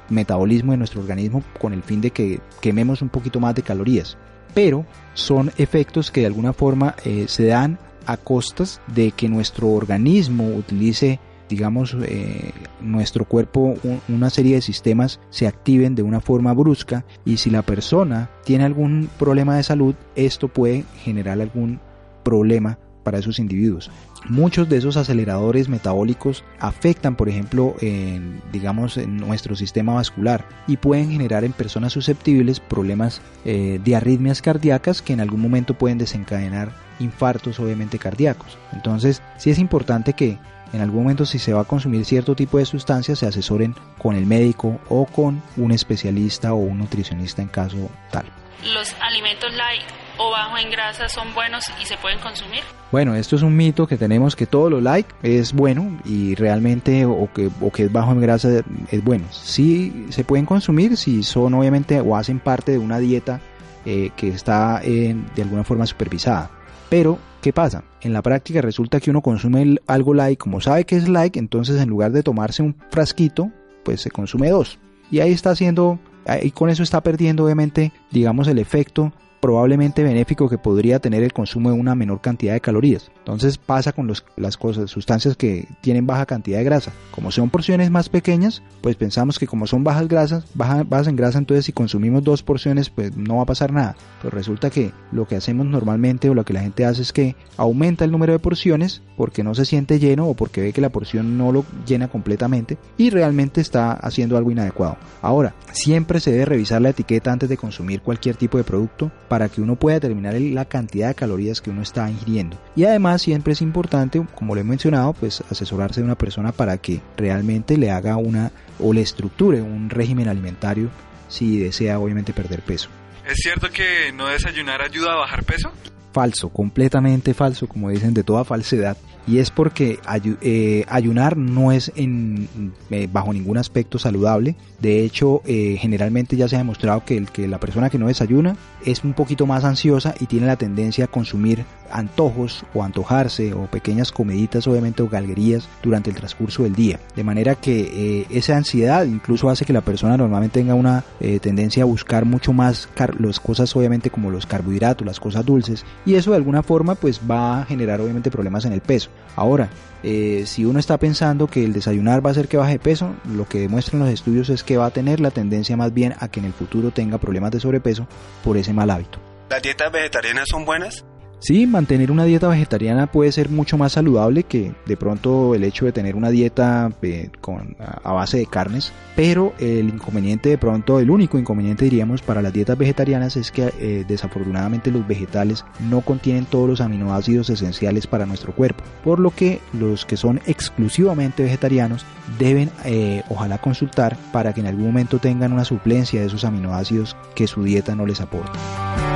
metabolismo 0.09 0.71
de 0.71 0.77
nuestro 0.77 1.01
organismo 1.01 1.43
con 1.59 1.73
el 1.73 1.83
fin 1.83 1.99
de 1.99 2.11
que 2.11 2.39
quememos 2.61 3.01
un 3.01 3.09
poquito 3.09 3.41
más 3.41 3.55
de 3.55 3.63
calorías. 3.63 4.17
Pero 4.53 4.85
son 5.13 5.51
efectos 5.57 6.11
que 6.11 6.21
de 6.21 6.27
alguna 6.27 6.53
forma 6.53 6.95
eh, 7.03 7.25
se 7.27 7.47
dan 7.47 7.77
a 8.07 8.17
costas 8.17 8.81
de 8.87 9.11
que 9.11 9.29
nuestro 9.29 9.69
organismo 9.69 10.47
utilice 10.55 11.19
digamos, 11.49 11.95
eh, 12.03 12.51
nuestro 12.81 13.25
cuerpo, 13.25 13.75
una 14.07 14.29
serie 14.29 14.55
de 14.55 14.61
sistemas 14.61 15.19
se 15.29 15.47
activen 15.47 15.95
de 15.95 16.03
una 16.03 16.19
forma 16.19 16.53
brusca 16.53 17.05
y 17.25 17.37
si 17.37 17.49
la 17.49 17.61
persona 17.61 18.29
tiene 18.43 18.65
algún 18.65 19.09
problema 19.17 19.55
de 19.55 19.63
salud, 19.63 19.95
esto 20.15 20.49
puede 20.49 20.83
generar 21.03 21.39
algún 21.39 21.79
problema 22.23 22.79
para 23.03 23.19
esos 23.19 23.39
individuos. 23.39 23.89
Muchos 24.27 24.67
de 24.67 24.75
esos 24.75 24.97
aceleradores 24.97 25.69
metabólicos 25.69 26.43
afectan, 26.59 27.15
por 27.15 27.29
ejemplo, 27.29 27.75
en, 27.79 28.41
digamos, 28.51 28.97
en 28.97 29.15
nuestro 29.15 29.55
sistema 29.55 29.93
vascular 29.93 30.45
y 30.67 30.75
pueden 30.75 31.11
generar 31.11 31.45
en 31.45 31.53
personas 31.53 31.93
susceptibles 31.93 32.59
problemas 32.59 33.21
eh, 33.45 33.79
de 33.81 33.95
arritmias 33.95 34.41
cardíacas 34.41 35.01
que 35.01 35.13
en 35.13 35.21
algún 35.21 35.39
momento 35.39 35.75
pueden 35.75 35.97
desencadenar 35.97 36.73
infartos, 36.99 37.59
obviamente 37.59 37.99
cardíacos. 37.99 38.57
Entonces, 38.73 39.21
sí 39.37 39.49
es 39.49 39.59
importante 39.59 40.13
que 40.13 40.37
en 40.73 40.81
algún 40.81 41.03
momento 41.03 41.25
si 41.25 41.39
se 41.39 41.53
va 41.53 41.61
a 41.61 41.65
consumir 41.65 42.05
cierto 42.05 42.35
tipo 42.35 42.57
de 42.57 42.65
sustancias 42.65 43.19
se 43.19 43.25
asesoren 43.25 43.75
con 43.97 44.15
el 44.15 44.25
médico 44.25 44.79
o 44.89 45.05
con 45.05 45.41
un 45.55 45.71
especialista 45.71 46.53
o 46.53 46.57
un 46.57 46.79
nutricionista 46.79 47.41
en 47.41 47.47
caso 47.47 47.89
tal. 48.11 48.25
¿Los 48.73 48.93
alimentos 49.01 49.53
light 49.53 49.83
o 50.17 50.31
bajo 50.31 50.57
en 50.57 50.69
grasa 50.71 51.07
son 51.07 51.33
buenos 51.33 51.63
y 51.81 51.85
se 51.85 51.95
pueden 51.97 52.19
consumir? 52.19 52.61
Bueno, 52.91 53.15
esto 53.15 53.35
es 53.35 53.43
un 53.43 53.55
mito 53.55 53.85
que 53.85 53.97
tenemos 53.97 54.35
que 54.35 54.45
todo 54.45 54.69
lo 54.69 54.81
light 54.81 55.07
es 55.21 55.53
bueno 55.53 55.99
y 56.05 56.35
realmente 56.35 57.05
o 57.05 57.29
que, 57.33 57.49
o 57.61 57.71
que 57.71 57.83
es 57.83 57.91
bajo 57.91 58.11
en 58.11 58.21
grasa 58.21 58.49
es 58.91 59.03
bueno. 59.03 59.25
Sí 59.31 60.07
se 60.09 60.23
pueden 60.23 60.45
consumir 60.45 60.97
si 60.97 61.23
son 61.23 61.53
obviamente 61.53 61.99
o 62.01 62.15
hacen 62.15 62.39
parte 62.39 62.71
de 62.71 62.79
una 62.79 62.97
dieta 62.97 63.39
eh, 63.85 64.11
que 64.17 64.29
está 64.29 64.79
de 64.79 65.41
alguna 65.41 65.63
forma 65.63 65.85
supervisada. 65.85 66.49
Pero 66.89 67.17
¿Qué 67.41 67.53
pasa? 67.53 67.83
En 68.01 68.13
la 68.13 68.21
práctica 68.21 68.61
resulta 68.61 68.99
que 68.99 69.09
uno 69.09 69.21
consume 69.21 69.77
algo 69.87 70.13
like, 70.13 70.37
como 70.37 70.59
sabe 70.59 70.85
que 70.85 70.97
es 70.97 71.07
like, 71.07 71.37
entonces 71.37 71.79
en 71.79 71.87
lugar 71.87 72.11
de 72.11 72.23
tomarse 72.23 72.63
un 72.63 72.75
frasquito, 72.89 73.51
pues 73.85 74.01
se 74.01 74.11
consume 74.11 74.49
dos. 74.49 74.79
Y 75.11 75.19
ahí 75.19 75.31
está 75.31 75.51
haciendo, 75.51 75.99
y 76.41 76.51
con 76.51 76.69
eso 76.69 76.83
está 76.83 77.01
perdiendo 77.01 77.45
obviamente, 77.45 77.93
digamos, 78.11 78.47
el 78.47 78.57
efecto 78.57 79.13
probablemente 79.39 80.03
benéfico 80.03 80.49
que 80.49 80.57
podría 80.57 80.99
tener 80.99 81.23
el 81.23 81.33
consumo 81.33 81.71
de 81.71 81.79
una 81.79 81.95
menor 81.95 82.21
cantidad 82.21 82.53
de 82.53 82.61
calorías. 82.61 83.11
Entonces 83.19 83.57
pasa 83.57 83.91
con 83.91 84.11
las 84.35 84.57
cosas, 84.57 84.89
sustancias 84.89 85.35
que 85.35 85.67
tienen 85.81 86.07
baja 86.07 86.25
cantidad 86.25 86.57
de 86.57 86.63
grasa. 86.63 86.91
Como 87.11 87.31
son 87.31 87.49
porciones 87.49 87.91
más 87.91 88.09
pequeñas, 88.09 88.63
pues 88.81 88.95
pensamos 88.95 89.39
que 89.39 89.47
como 89.47 89.67
son 89.67 89.83
bajas 89.83 90.07
grasas, 90.07 90.45
bajas, 90.53 91.07
en 91.07 91.15
grasa, 91.15 91.37
entonces 91.37 91.65
si 91.65 91.73
consumimos 91.73 92.23
dos 92.23 92.43
porciones, 92.43 92.89
pues 92.89 93.15
no 93.15 93.37
va 93.37 93.43
a 93.43 93.47
pasar 93.47 93.71
nada. 93.71 93.95
Pero 94.21 94.35
resulta 94.35 94.69
que 94.69 94.91
lo 95.11 95.27
que 95.27 95.35
hacemos 95.35 95.65
normalmente 95.65 96.29
o 96.29 96.33
lo 96.33 96.45
que 96.45 96.53
la 96.53 96.61
gente 96.61 96.85
hace 96.85 97.01
es 97.01 97.13
que 97.13 97.35
aumenta 97.57 98.05
el 98.05 98.11
número 98.11 98.33
de 98.33 98.39
porciones 98.39 99.01
porque 99.15 99.43
no 99.43 99.55
se 99.55 99.65
siente 99.65 99.99
lleno 99.99 100.27
o 100.27 100.33
porque 100.33 100.61
ve 100.61 100.73
que 100.73 100.81
la 100.81 100.89
porción 100.89 101.37
no 101.37 101.51
lo 101.51 101.65
llena 101.85 102.07
completamente 102.07 102.77
y 102.97 103.09
realmente 103.09 103.61
está 103.61 103.91
haciendo 103.91 104.37
algo 104.37 104.51
inadecuado. 104.51 104.97
Ahora, 105.21 105.53
siempre 105.71 106.19
se 106.19 106.31
debe 106.31 106.45
revisar 106.45 106.81
la 106.81 106.89
etiqueta 106.89 107.31
antes 107.31 107.49
de 107.49 107.57
consumir 107.57 108.01
cualquier 108.01 108.35
tipo 108.35 108.57
de 108.57 108.63
producto 108.63 109.11
para 109.27 109.49
que 109.49 109.61
uno 109.61 109.75
pueda 109.75 109.95
determinar 109.95 110.33
la 110.39 110.65
cantidad 110.65 111.09
de 111.09 111.15
calorías 111.15 111.61
que 111.61 111.69
uno 111.69 111.81
está 111.81 112.09
ingiriendo. 112.09 112.57
Y 112.75 112.85
además 112.85 113.21
siempre 113.21 113.53
es 113.53 113.61
importante, 113.61 114.25
como 114.35 114.55
lo 114.55 114.61
he 114.61 114.63
mencionado, 114.63 115.13
pues 115.13 115.43
asesorarse 115.49 116.01
de 116.01 116.05
una 116.05 116.17
persona 116.17 116.51
para 116.51 116.77
que 116.77 117.01
realmente 117.17 117.77
le 117.77 117.91
haga 117.91 118.17
una 118.17 118.51
o 118.79 118.93
le 118.93 119.01
estructure 119.01 119.61
un 119.61 119.89
régimen 119.89 120.27
alimentario 120.27 120.89
si 121.27 121.59
desea 121.59 121.99
obviamente 121.99 122.33
perder 122.33 122.61
peso. 122.61 122.89
¿Es 123.27 123.39
cierto 123.39 123.69
que 123.69 124.11
no 124.13 124.27
desayunar 124.27 124.81
ayuda 124.81 125.13
a 125.13 125.17
bajar 125.17 125.43
peso? 125.43 125.71
Falso, 126.13 126.49
completamente 126.49 127.33
falso, 127.33 127.67
como 127.67 127.89
dicen, 127.89 128.13
de 128.13 128.23
toda 128.23 128.45
falsedad 128.45 128.97
y 129.27 129.39
es 129.39 129.51
porque 129.51 129.99
eh, 130.41 130.85
ayunar 130.87 131.35
no 131.35 131.73
es 131.73 131.91
en, 131.95 132.47
eh, 132.89 133.09
bajo 133.11 133.33
ningún 133.33 133.57
aspecto 133.57 133.99
saludable. 133.99 134.55
De 134.79 135.03
hecho, 135.03 135.41
eh, 135.45 135.75
generalmente 135.79 136.37
ya 136.37 136.47
se 136.47 136.55
ha 136.55 136.59
demostrado 136.59 137.03
que, 137.03 137.25
la 137.47 137.59
persona 137.59 137.89
que 137.89 137.97
no 137.97 138.07
desayuna 138.07 138.55
es 138.85 139.03
un 139.03 139.13
poquito 139.13 139.45
más 139.45 139.65
ansiosa 139.65 140.15
y 140.19 140.27
tiene 140.27 140.47
la 140.47 140.55
tendencia 140.55 141.05
a 141.05 141.07
consumir 141.07 141.65
antojos 141.91 142.63
o 142.73 142.83
antojarse 142.83 143.53
o 143.53 143.65
pequeñas 143.65 144.11
comeditas 144.11 144.67
obviamente 144.67 145.03
o 145.03 145.09
galguerías 145.09 145.67
durante 145.83 146.09
el 146.09 146.15
transcurso 146.15 146.63
del 146.63 146.75
día. 146.75 146.99
De 147.15 147.23
manera 147.23 147.55
que 147.55 148.25
esa 148.29 148.57
ansiedad 148.57 149.05
incluso 149.05 149.49
hace 149.49 149.65
que 149.65 149.73
la 149.73 149.81
persona 149.81 150.17
normalmente 150.17 150.59
tenga 150.59 150.75
una 150.75 151.03
tendencia 151.41 151.83
a 151.83 151.85
buscar 151.85 152.25
mucho 152.25 152.51
más 152.53 152.89
las 153.19 153.39
cosas 153.39 153.73
obviamente 153.75 154.09
como 154.09 154.31
los 154.31 154.45
carbohidratos, 154.45 155.07
las 155.07 155.19
cosas 155.19 155.45
dulces 155.45 155.85
y 156.05 156.15
eso 156.15 156.31
de 156.31 156.37
alguna 156.37 156.61
forma 156.61 156.95
pues 156.95 157.21
va 157.29 157.61
a 157.61 157.65
generar 157.65 158.01
obviamente 158.01 158.29
problemas 158.29 158.65
en 158.65 158.73
el 158.73 158.81
peso. 158.81 159.09
Ahora, 159.35 159.69
eh, 160.03 160.43
si 160.45 160.65
uno 160.65 160.79
está 160.79 160.97
pensando 160.97 161.47
que 161.47 161.63
el 161.63 161.73
desayunar 161.73 162.25
va 162.25 162.29
a 162.29 162.31
hacer 162.31 162.47
que 162.47 162.57
baje 162.57 162.79
peso, 162.79 163.15
lo 163.25 163.47
que 163.47 163.59
demuestran 163.59 163.99
los 163.99 164.09
estudios 164.09 164.49
es 164.49 164.63
que 164.63 164.77
va 164.77 164.87
a 164.87 164.91
tener 164.91 165.19
la 165.19 165.31
tendencia 165.31 165.77
más 165.77 165.93
bien 165.93 166.15
a 166.19 166.27
que 166.27 166.39
en 166.39 166.45
el 166.45 166.53
futuro 166.53 166.91
tenga 166.91 167.17
problemas 167.17 167.51
de 167.51 167.59
sobrepeso 167.59 168.07
por 168.43 168.57
ese 168.57 168.73
mal 168.73 168.89
hábito. 168.89 169.19
¿Las 169.49 169.61
dietas 169.61 169.91
vegetarianas 169.91 170.45
son 170.49 170.65
buenas? 170.65 171.05
Sí, 171.39 171.67
mantener 171.67 172.11
una 172.11 172.25
dieta 172.25 172.47
vegetariana 172.47 173.11
puede 173.11 173.31
ser 173.31 173.49
mucho 173.49 173.77
más 173.77 173.93
saludable 173.93 174.43
que 174.43 174.73
de 174.87 174.97
pronto 174.97 175.53
el 175.53 175.63
hecho 175.63 175.85
de 175.85 175.91
tener 175.91 176.15
una 176.15 176.29
dieta 176.29 176.91
eh, 177.03 177.29
con, 177.41 177.77
a 177.79 178.11
base 178.11 178.39
de 178.39 178.47
carnes, 178.47 178.91
pero 179.15 179.53
el 179.59 179.89
inconveniente 179.89 180.49
de 180.49 180.57
pronto, 180.57 180.99
el 180.99 181.11
único 181.11 181.37
inconveniente 181.37 181.85
diríamos 181.85 182.23
para 182.23 182.41
las 182.41 182.53
dietas 182.53 182.77
vegetarianas 182.77 183.37
es 183.37 183.51
que 183.51 183.71
eh, 183.79 184.03
desafortunadamente 184.07 184.89
los 184.89 185.07
vegetales 185.07 185.63
no 185.89 186.01
contienen 186.01 186.45
todos 186.45 186.67
los 186.67 186.81
aminoácidos 186.81 187.51
esenciales 187.51 188.07
para 188.07 188.25
nuestro 188.25 188.53
cuerpo, 188.53 188.83
por 189.03 189.19
lo 189.19 189.29
que 189.29 189.59
los 189.73 190.05
que 190.05 190.17
son 190.17 190.41
exclusivamente 190.47 191.43
vegetarianos 191.43 192.03
deben 192.39 192.71
eh, 192.83 193.21
ojalá 193.29 193.59
consultar 193.59 194.17
para 194.33 194.53
que 194.53 194.61
en 194.61 194.67
algún 194.67 194.87
momento 194.87 195.19
tengan 195.19 195.53
una 195.53 195.65
suplencia 195.65 196.19
de 196.19 196.27
esos 196.27 196.45
aminoácidos 196.45 197.15
que 197.35 197.45
su 197.45 197.63
dieta 197.63 197.93
no 197.95 198.07
les 198.07 198.21
aporta. 198.21 199.06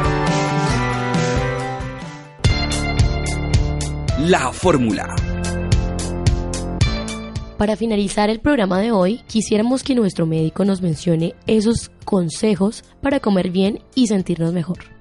La 4.28 4.52
fórmula. 4.54 5.16
Para 7.58 7.76
finalizar 7.76 8.30
el 8.30 8.40
programa 8.40 8.80
de 8.80 8.92
hoy, 8.92 9.22
quisiéramos 9.26 9.84
que 9.84 9.96
nuestro 9.96 10.28
médico 10.28 10.64
nos 10.64 10.80
mencione 10.84 11.34
esos 11.48 11.90
consejos 12.06 12.84
para 13.02 13.20
comer 13.20 13.50
bien 13.50 13.80
y 13.96 14.06
sentirnos 14.06 14.54
mejor. 14.54 15.01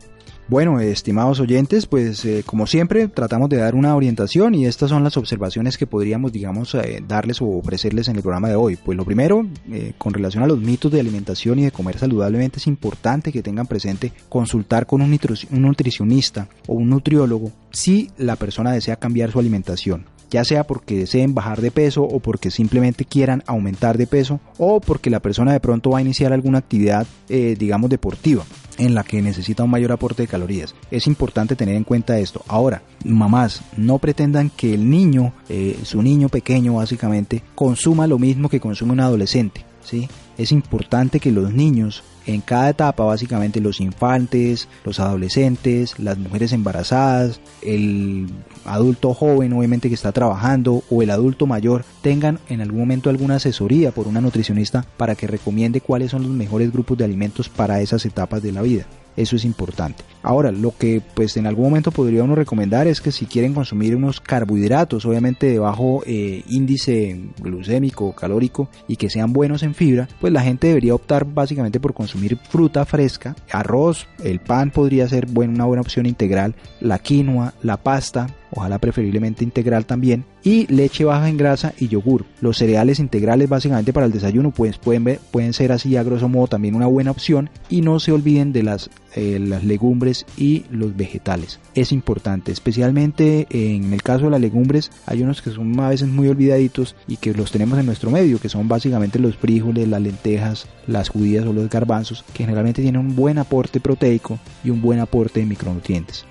Bueno, 0.51 0.81
estimados 0.81 1.39
oyentes, 1.39 1.87
pues 1.87 2.25
eh, 2.25 2.43
como 2.45 2.67
siempre 2.67 3.07
tratamos 3.07 3.49
de 3.51 3.59
dar 3.59 3.77
una 3.77 3.95
orientación 3.95 4.53
y 4.57 4.67
estas 4.67 4.91
son 4.91 5.05
las 5.05 5.17
observaciones 5.17 5.79
que 5.79 5.87
podríamos, 5.87 6.33
digamos, 6.33 6.75
eh, 6.75 7.01
darles 7.07 7.41
o 7.41 7.47
ofrecerles 7.47 8.09
en 8.09 8.17
el 8.17 8.23
programa 8.23 8.49
de 8.49 8.57
hoy. 8.57 8.75
Pues 8.75 8.99
lo 8.99 9.05
primero, 9.05 9.47
eh, 9.71 9.93
con 9.97 10.13
relación 10.13 10.43
a 10.43 10.49
los 10.49 10.59
mitos 10.59 10.91
de 10.91 10.99
alimentación 10.99 11.61
y 11.61 11.63
de 11.67 11.71
comer 11.71 11.99
saludablemente, 11.99 12.59
es 12.59 12.67
importante 12.67 13.31
que 13.31 13.45
tengan 13.45 13.69
presente 13.69 14.13
consultar 14.29 14.89
con 14.89 15.03
un, 15.03 15.13
un 15.13 15.63
nutricionista 15.63 16.49
o 16.67 16.75
un 16.75 16.91
nutriólogo 16.91 17.53
si 17.71 18.11
la 18.19 18.35
persona 18.35 18.73
desea 18.73 18.97
cambiar 18.97 19.31
su 19.31 19.39
alimentación 19.39 20.05
ya 20.31 20.45
sea 20.45 20.64
porque 20.64 20.97
deseen 20.97 21.35
bajar 21.35 21.61
de 21.61 21.71
peso 21.71 22.03
o 22.03 22.21
porque 22.21 22.51
simplemente 22.51 23.05
quieran 23.05 23.43
aumentar 23.47 23.99
de 23.99 24.07
peso 24.07 24.40
o 24.59 24.81
porque 24.81 25.11
la 25.11 25.21
persona 25.21 25.53
de 25.53 25.61
pronto 25.61 25.90
va 25.90 25.99
a 25.99 26.03
iniciar 26.03 26.33
alguna 26.33 26.59
actividad, 26.59 27.07
digamos, 27.29 27.90
deportiva 27.90 28.45
en 28.81 28.95
la 28.95 29.05
que 29.05 29.23
necesita 29.23 29.62
un 29.62 29.71
mayor 29.71 29.93
aporte 29.93 30.23
de 30.23 30.29
calorías. 30.29 30.75
Es 30.90 31.07
importante 31.07 31.55
tener 31.55 31.77
en 31.77 31.85
cuenta 31.85 32.19
esto. 32.19 32.43
Ahora, 32.49 32.83
mamás, 33.05 33.62
no 33.77 33.99
pretendan 33.99 34.51
que 34.51 34.75
el 34.75 34.88
niño, 34.88 35.33
eh, 35.49 35.79
su 35.85 36.03
niño 36.03 36.29
pequeño 36.29 36.75
básicamente, 36.75 37.43
consuma 37.55 38.07
lo 38.07 38.19
mismo 38.19 38.49
que 38.49 38.61
consume 38.61 38.93
un 38.93 39.01
adolescente. 39.01 39.64
¿Sí? 39.83 40.09
Es 40.38 40.53
importante 40.53 41.21
que 41.21 41.33
los 41.33 41.53
niños 41.53 42.03
en 42.27 42.40
cada 42.40 42.71
etapa, 42.71 43.05
básicamente 43.05 43.61
los 43.61 43.81
infantes, 43.81 44.69
los 44.85 45.01
adolescentes, 45.01 45.99
las 45.99 46.19
mujeres 46.19 46.53
embarazadas, 46.53 47.40
el 47.62 48.29
adulto 48.64 49.14
joven 49.14 49.53
obviamente 49.53 49.88
que 49.88 49.95
está 49.95 50.12
trabajando 50.12 50.83
o 50.90 51.03
el 51.03 51.11
adulto 51.11 51.47
mayor 51.47 51.85
tengan 52.03 52.38
en 52.49 52.61
algún 52.61 52.81
momento 52.81 53.11
alguna 53.11 53.37
asesoría 53.37 53.90
por 53.90 54.07
una 54.07 54.21
nutricionista 54.21 54.85
para 54.97 55.14
que 55.14 55.27
recomiende 55.27 55.81
cuáles 55.81 56.11
son 56.11 56.23
los 56.23 56.31
mejores 56.31 56.73
grupos 56.73 56.99
de 56.99 57.05
alimentos 57.05 57.49
para 57.49 57.81
esas 57.81 58.05
etapas 58.07 58.43
de 58.43 58.53
la 58.53 58.62
vida. 58.62 58.87
Eso 59.20 59.37
es 59.37 59.44
importante. 59.44 60.02
Ahora, 60.22 60.50
lo 60.50 60.74
que 60.74 61.02
pues 61.14 61.37
en 61.37 61.46
algún 61.46 61.66
momento 61.66 61.90
podría 61.90 62.24
uno 62.24 62.35
recomendar 62.35 62.87
es 62.87 63.02
que 63.02 63.12
si 63.12 63.26
quieren 63.26 63.52
consumir 63.52 63.94
unos 63.94 64.18
carbohidratos, 64.18 65.04
obviamente 65.04 65.46
de 65.46 65.59
bajo 65.59 66.02
eh, 66.06 66.42
índice 66.48 67.20
glucémico 67.38 68.06
o 68.06 68.14
calórico 68.14 68.70
y 68.88 68.96
que 68.96 69.11
sean 69.11 69.35
buenos 69.35 69.62
en 69.62 69.74
fibra, 69.74 70.09
pues 70.22 70.33
la 70.33 70.40
gente 70.40 70.68
debería 70.68 70.94
optar 70.94 71.26
básicamente 71.26 71.80
por 71.80 71.92
consumir 71.92 72.38
fruta 72.48 72.87
fresca, 72.87 73.37
arroz, 73.52 74.06
el 74.24 74.40
pan 74.40 74.70
podría 74.70 75.06
ser 75.06 75.26
una 75.35 75.66
buena 75.66 75.83
opción 75.83 76.06
integral, 76.06 76.54
la 76.80 76.98
quinoa, 76.98 77.52
la 77.62 77.76
pasta, 77.76 78.28
ojalá 78.51 78.79
preferiblemente 78.79 79.45
integral 79.45 79.87
también, 79.87 80.25
y 80.43 80.67
leche 80.73 81.05
baja 81.05 81.29
en 81.29 81.37
grasa 81.37 81.75
y 81.79 81.89
yogur. 81.89 82.25
Los 82.41 82.59
cereales 82.59 82.99
integrales 82.99 83.49
básicamente 83.49 83.93
para 83.93 84.07
el 84.07 84.13
desayuno 84.13 84.51
pues 84.51 84.79
pueden, 84.79 85.53
ser 85.53 85.73
así 85.73 85.97
a 85.97 86.03
grosso 86.03 86.29
modo 86.29 86.47
también 86.47 86.75
una 86.75 86.87
buena 86.87 87.11
opción 87.11 87.51
y 87.69 87.83
no 87.83 88.01
se 88.01 88.13
olviden 88.13 88.53
de 88.53 88.63
las, 88.63 88.91
eh, 89.15 89.39
las 89.39 89.65
legumbres 89.65 90.27
y 90.37 90.65
los 90.71 90.97
vegetales. 90.97 91.61
Es 91.75 91.93
importante, 91.93 92.53
especialmente 92.53 93.47
en 93.51 93.93
el 93.93 94.03
caso 94.03 94.25
de 94.25 94.31
las 94.31 94.41
legumbres 94.41 94.91
hay 95.07 95.23
unos 95.23 95.43
que 95.43 95.51
son 95.51 95.79
a 95.81 95.89
veces 95.89 96.09
muy 96.09 96.29
olvidaditos 96.29 96.97
y 97.07 97.17
que 97.17 97.35
los 97.35 97.51
tenemos 97.51 97.79
en 97.79 97.87
nuestro 97.87 98.11
medio, 98.11 98.39
que 98.39 98.49
son 98.49 98.69
básicamente 98.69 99.19
los 99.19 99.37
frijoles, 99.37 99.89
las 99.89 100.01
lentejas, 100.01 100.67
las 100.87 101.09
judías 101.09 101.47
o 101.47 101.53
los 101.53 101.69
garbanzos, 101.69 102.25
que 102.33 102.45
generalmente 102.45 102.83
tienen 102.83 103.01
un 103.01 103.17
buen 103.17 103.39
aporte 103.39 103.81
proteico 103.81 104.39
y 104.65 104.71
un 104.71 104.81
buen 104.81 105.01
aporte 105.01 105.41
de 105.41 105.47
micronutrientes. 105.47 106.25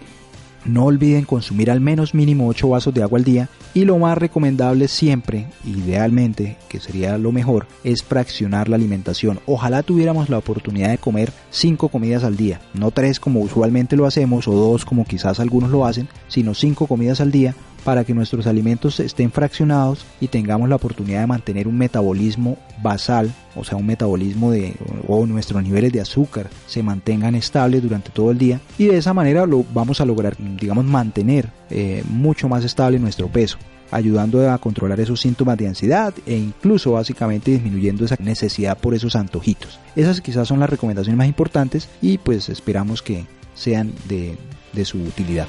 No 0.66 0.86
olviden 0.86 1.26
consumir 1.26 1.72
al 1.72 1.80
menos 1.80 2.14
mínimo 2.14 2.48
8 2.48 2.70
vasos 2.70 2.94
de 2.94 3.04
agua 3.04 3.20
al 3.20 3.26
día 3.26 3.50
y 3.74 3.86
lo 3.86 3.98
más 3.98 4.18
recomendable 4.18 4.88
siempre, 4.88 5.48
idealmente, 5.66 6.58
que 6.68 6.80
sería 6.80 7.18
lo 7.18 7.32
mejor, 7.32 7.68
es 7.84 8.04
fraccionar 8.04 8.70
la 8.70 8.76
alimentación. 8.76 9.40
Ojalá 9.46 9.84
tuviéramos 9.84 10.30
la 10.30 10.38
oportunidad 10.38 10.90
de 10.90 10.98
comer 10.98 11.32
5 11.52 11.90
comidas 11.90 12.24
al 12.24 12.38
día, 12.38 12.60
no 12.74 12.92
3 12.92 13.20
como 13.20 13.42
usualmente 13.42 13.96
lo 13.96 14.06
hacemos 14.06 14.48
o 14.48 14.54
2 14.54 14.86
como 14.86 15.06
quizás 15.06 15.40
algunos 15.40 15.70
lo 15.70 15.86
hacen, 15.86 16.08
sino 16.28 16.54
5 16.54 16.88
comidas 16.88 17.22
al 17.22 17.32
día 17.32 17.56
para 17.84 18.04
que 18.04 18.14
nuestros 18.14 18.48
alimentos 18.48 19.00
estén 19.00 19.32
fraccionados 19.32 20.06
y 20.20 20.28
tengamos 20.28 20.70
la 20.70 20.76
oportunidad 20.76 21.22
de 21.22 21.28
mantener 21.28 21.68
un 21.68 21.78
metabolismo 21.78 22.58
basal, 22.82 23.34
o 23.56 23.64
sea, 23.64 23.78
un 23.78 23.86
metabolismo 23.86 24.52
de 24.52 24.76
o 25.08 25.26
nuestros 25.26 25.64
niveles 25.64 25.92
de 25.92 26.02
azúcar 26.02 26.50
se 26.68 26.84
mantengan 26.84 27.36
estables 27.36 27.82
durante 27.82 28.10
todo 28.10 28.32
el 28.32 28.38
día 28.38 28.60
y 28.78 28.86
de 28.86 28.98
esa 28.98 29.14
manera 29.14 29.46
lo 29.46 29.66
vamos 29.74 30.02
a 30.02 30.06
lograr, 30.06 30.36
digamos, 30.38 30.86
mantener 30.86 31.50
eh, 31.70 32.04
mucho 32.10 32.48
más 32.48 32.64
estable 32.64 33.00
nuestro 33.00 33.28
peso 33.28 33.58
ayudando 33.92 34.50
a 34.52 34.58
controlar 34.58 35.00
esos 35.00 35.22
síntomas 35.22 35.58
de 35.58 35.68
ansiedad 35.68 36.14
e 36.26 36.36
incluso 36.36 36.92
básicamente 36.92 37.52
disminuyendo 37.52 38.06
esa 38.06 38.18
necesidad 38.20 38.78
por 38.78 38.94
esos 38.94 39.16
antojitos. 39.16 39.80
Esas 39.96 40.22
quizás 40.22 40.48
son 40.48 40.60
las 40.60 40.70
recomendaciones 40.70 41.18
más 41.18 41.28
importantes 41.28 41.90
y 42.02 42.18
pues 42.18 42.50
esperamos 42.50 43.02
que 43.02 43.26
sean 43.56 43.94
de, 44.08 44.38
de 44.74 44.86
su 44.86 45.00
utilidad. 45.00 45.48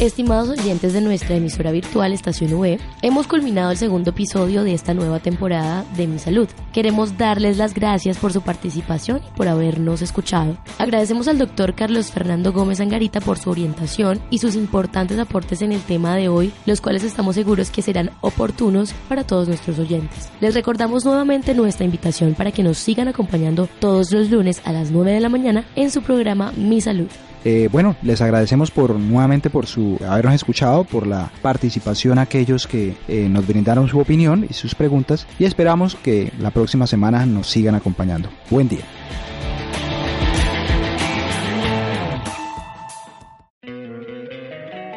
Estimados 0.00 0.48
oyentes 0.48 0.92
de 0.92 1.00
nuestra 1.00 1.36
emisora 1.36 1.70
virtual 1.70 2.12
Estación 2.12 2.52
UE, 2.52 2.80
hemos 3.00 3.28
culminado 3.28 3.70
el 3.70 3.76
segundo 3.76 4.10
episodio 4.10 4.64
de 4.64 4.74
esta 4.74 4.92
nueva 4.92 5.20
temporada 5.20 5.84
de 5.96 6.08
Mi 6.08 6.18
Salud. 6.18 6.48
Queremos 6.72 7.16
darles 7.16 7.58
las 7.58 7.74
gracias 7.74 8.18
por 8.18 8.32
su 8.32 8.42
participación 8.42 9.20
y 9.24 9.36
por 9.36 9.46
habernos 9.46 10.02
escuchado. 10.02 10.56
Agradecemos 10.78 11.28
al 11.28 11.38
doctor 11.38 11.74
Carlos 11.76 12.10
Fernando 12.10 12.52
Gómez 12.52 12.80
Angarita 12.80 13.20
por 13.20 13.38
su 13.38 13.50
orientación 13.50 14.20
y 14.30 14.38
sus 14.38 14.56
importantes 14.56 15.16
aportes 15.20 15.62
en 15.62 15.70
el 15.70 15.80
tema 15.80 16.16
de 16.16 16.28
hoy, 16.28 16.52
los 16.66 16.80
cuales 16.80 17.04
estamos 17.04 17.36
seguros 17.36 17.70
que 17.70 17.80
serán 17.80 18.10
oportunos 18.20 18.92
para 19.08 19.22
todos 19.22 19.46
nuestros 19.46 19.78
oyentes. 19.78 20.28
Les 20.40 20.54
recordamos 20.54 21.04
nuevamente 21.04 21.54
nuestra 21.54 21.84
invitación 21.84 22.34
para 22.34 22.50
que 22.50 22.64
nos 22.64 22.78
sigan 22.78 23.06
acompañando 23.06 23.68
todos 23.78 24.10
los 24.10 24.28
lunes 24.28 24.60
a 24.64 24.72
las 24.72 24.90
9 24.90 25.12
de 25.12 25.20
la 25.20 25.28
mañana 25.28 25.64
en 25.76 25.92
su 25.92 26.02
programa 26.02 26.52
Mi 26.56 26.80
Salud. 26.80 27.08
Eh, 27.44 27.68
bueno, 27.70 27.94
les 28.02 28.20
agradecemos 28.22 28.70
por 28.70 28.94
nuevamente 28.94 29.50
por 29.50 29.66
su 29.66 29.98
habernos 30.08 30.34
escuchado, 30.34 30.84
por 30.84 31.06
la 31.06 31.30
participación 31.42 32.18
aquellos 32.18 32.66
que 32.66 32.96
eh, 33.06 33.28
nos 33.28 33.46
brindaron 33.46 33.86
su 33.86 33.98
opinión 33.98 34.46
y 34.48 34.54
sus 34.54 34.74
preguntas 34.74 35.26
y 35.38 35.44
esperamos 35.44 35.94
que 35.94 36.32
la 36.38 36.50
próxima 36.50 36.86
semana 36.86 37.26
nos 37.26 37.48
sigan 37.48 37.74
acompañando. 37.74 38.30
Buen 38.50 38.68
día. 38.68 38.84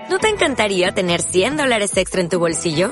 ¿No 0.10 0.19
te 0.19 0.29
encantaría 0.29 0.93
tener 0.93 1.21
100 1.21 1.57
dólares 1.57 1.95
extra 1.97 2.21
en 2.21 2.29
tu 2.29 2.39
bolsillo? 2.39 2.91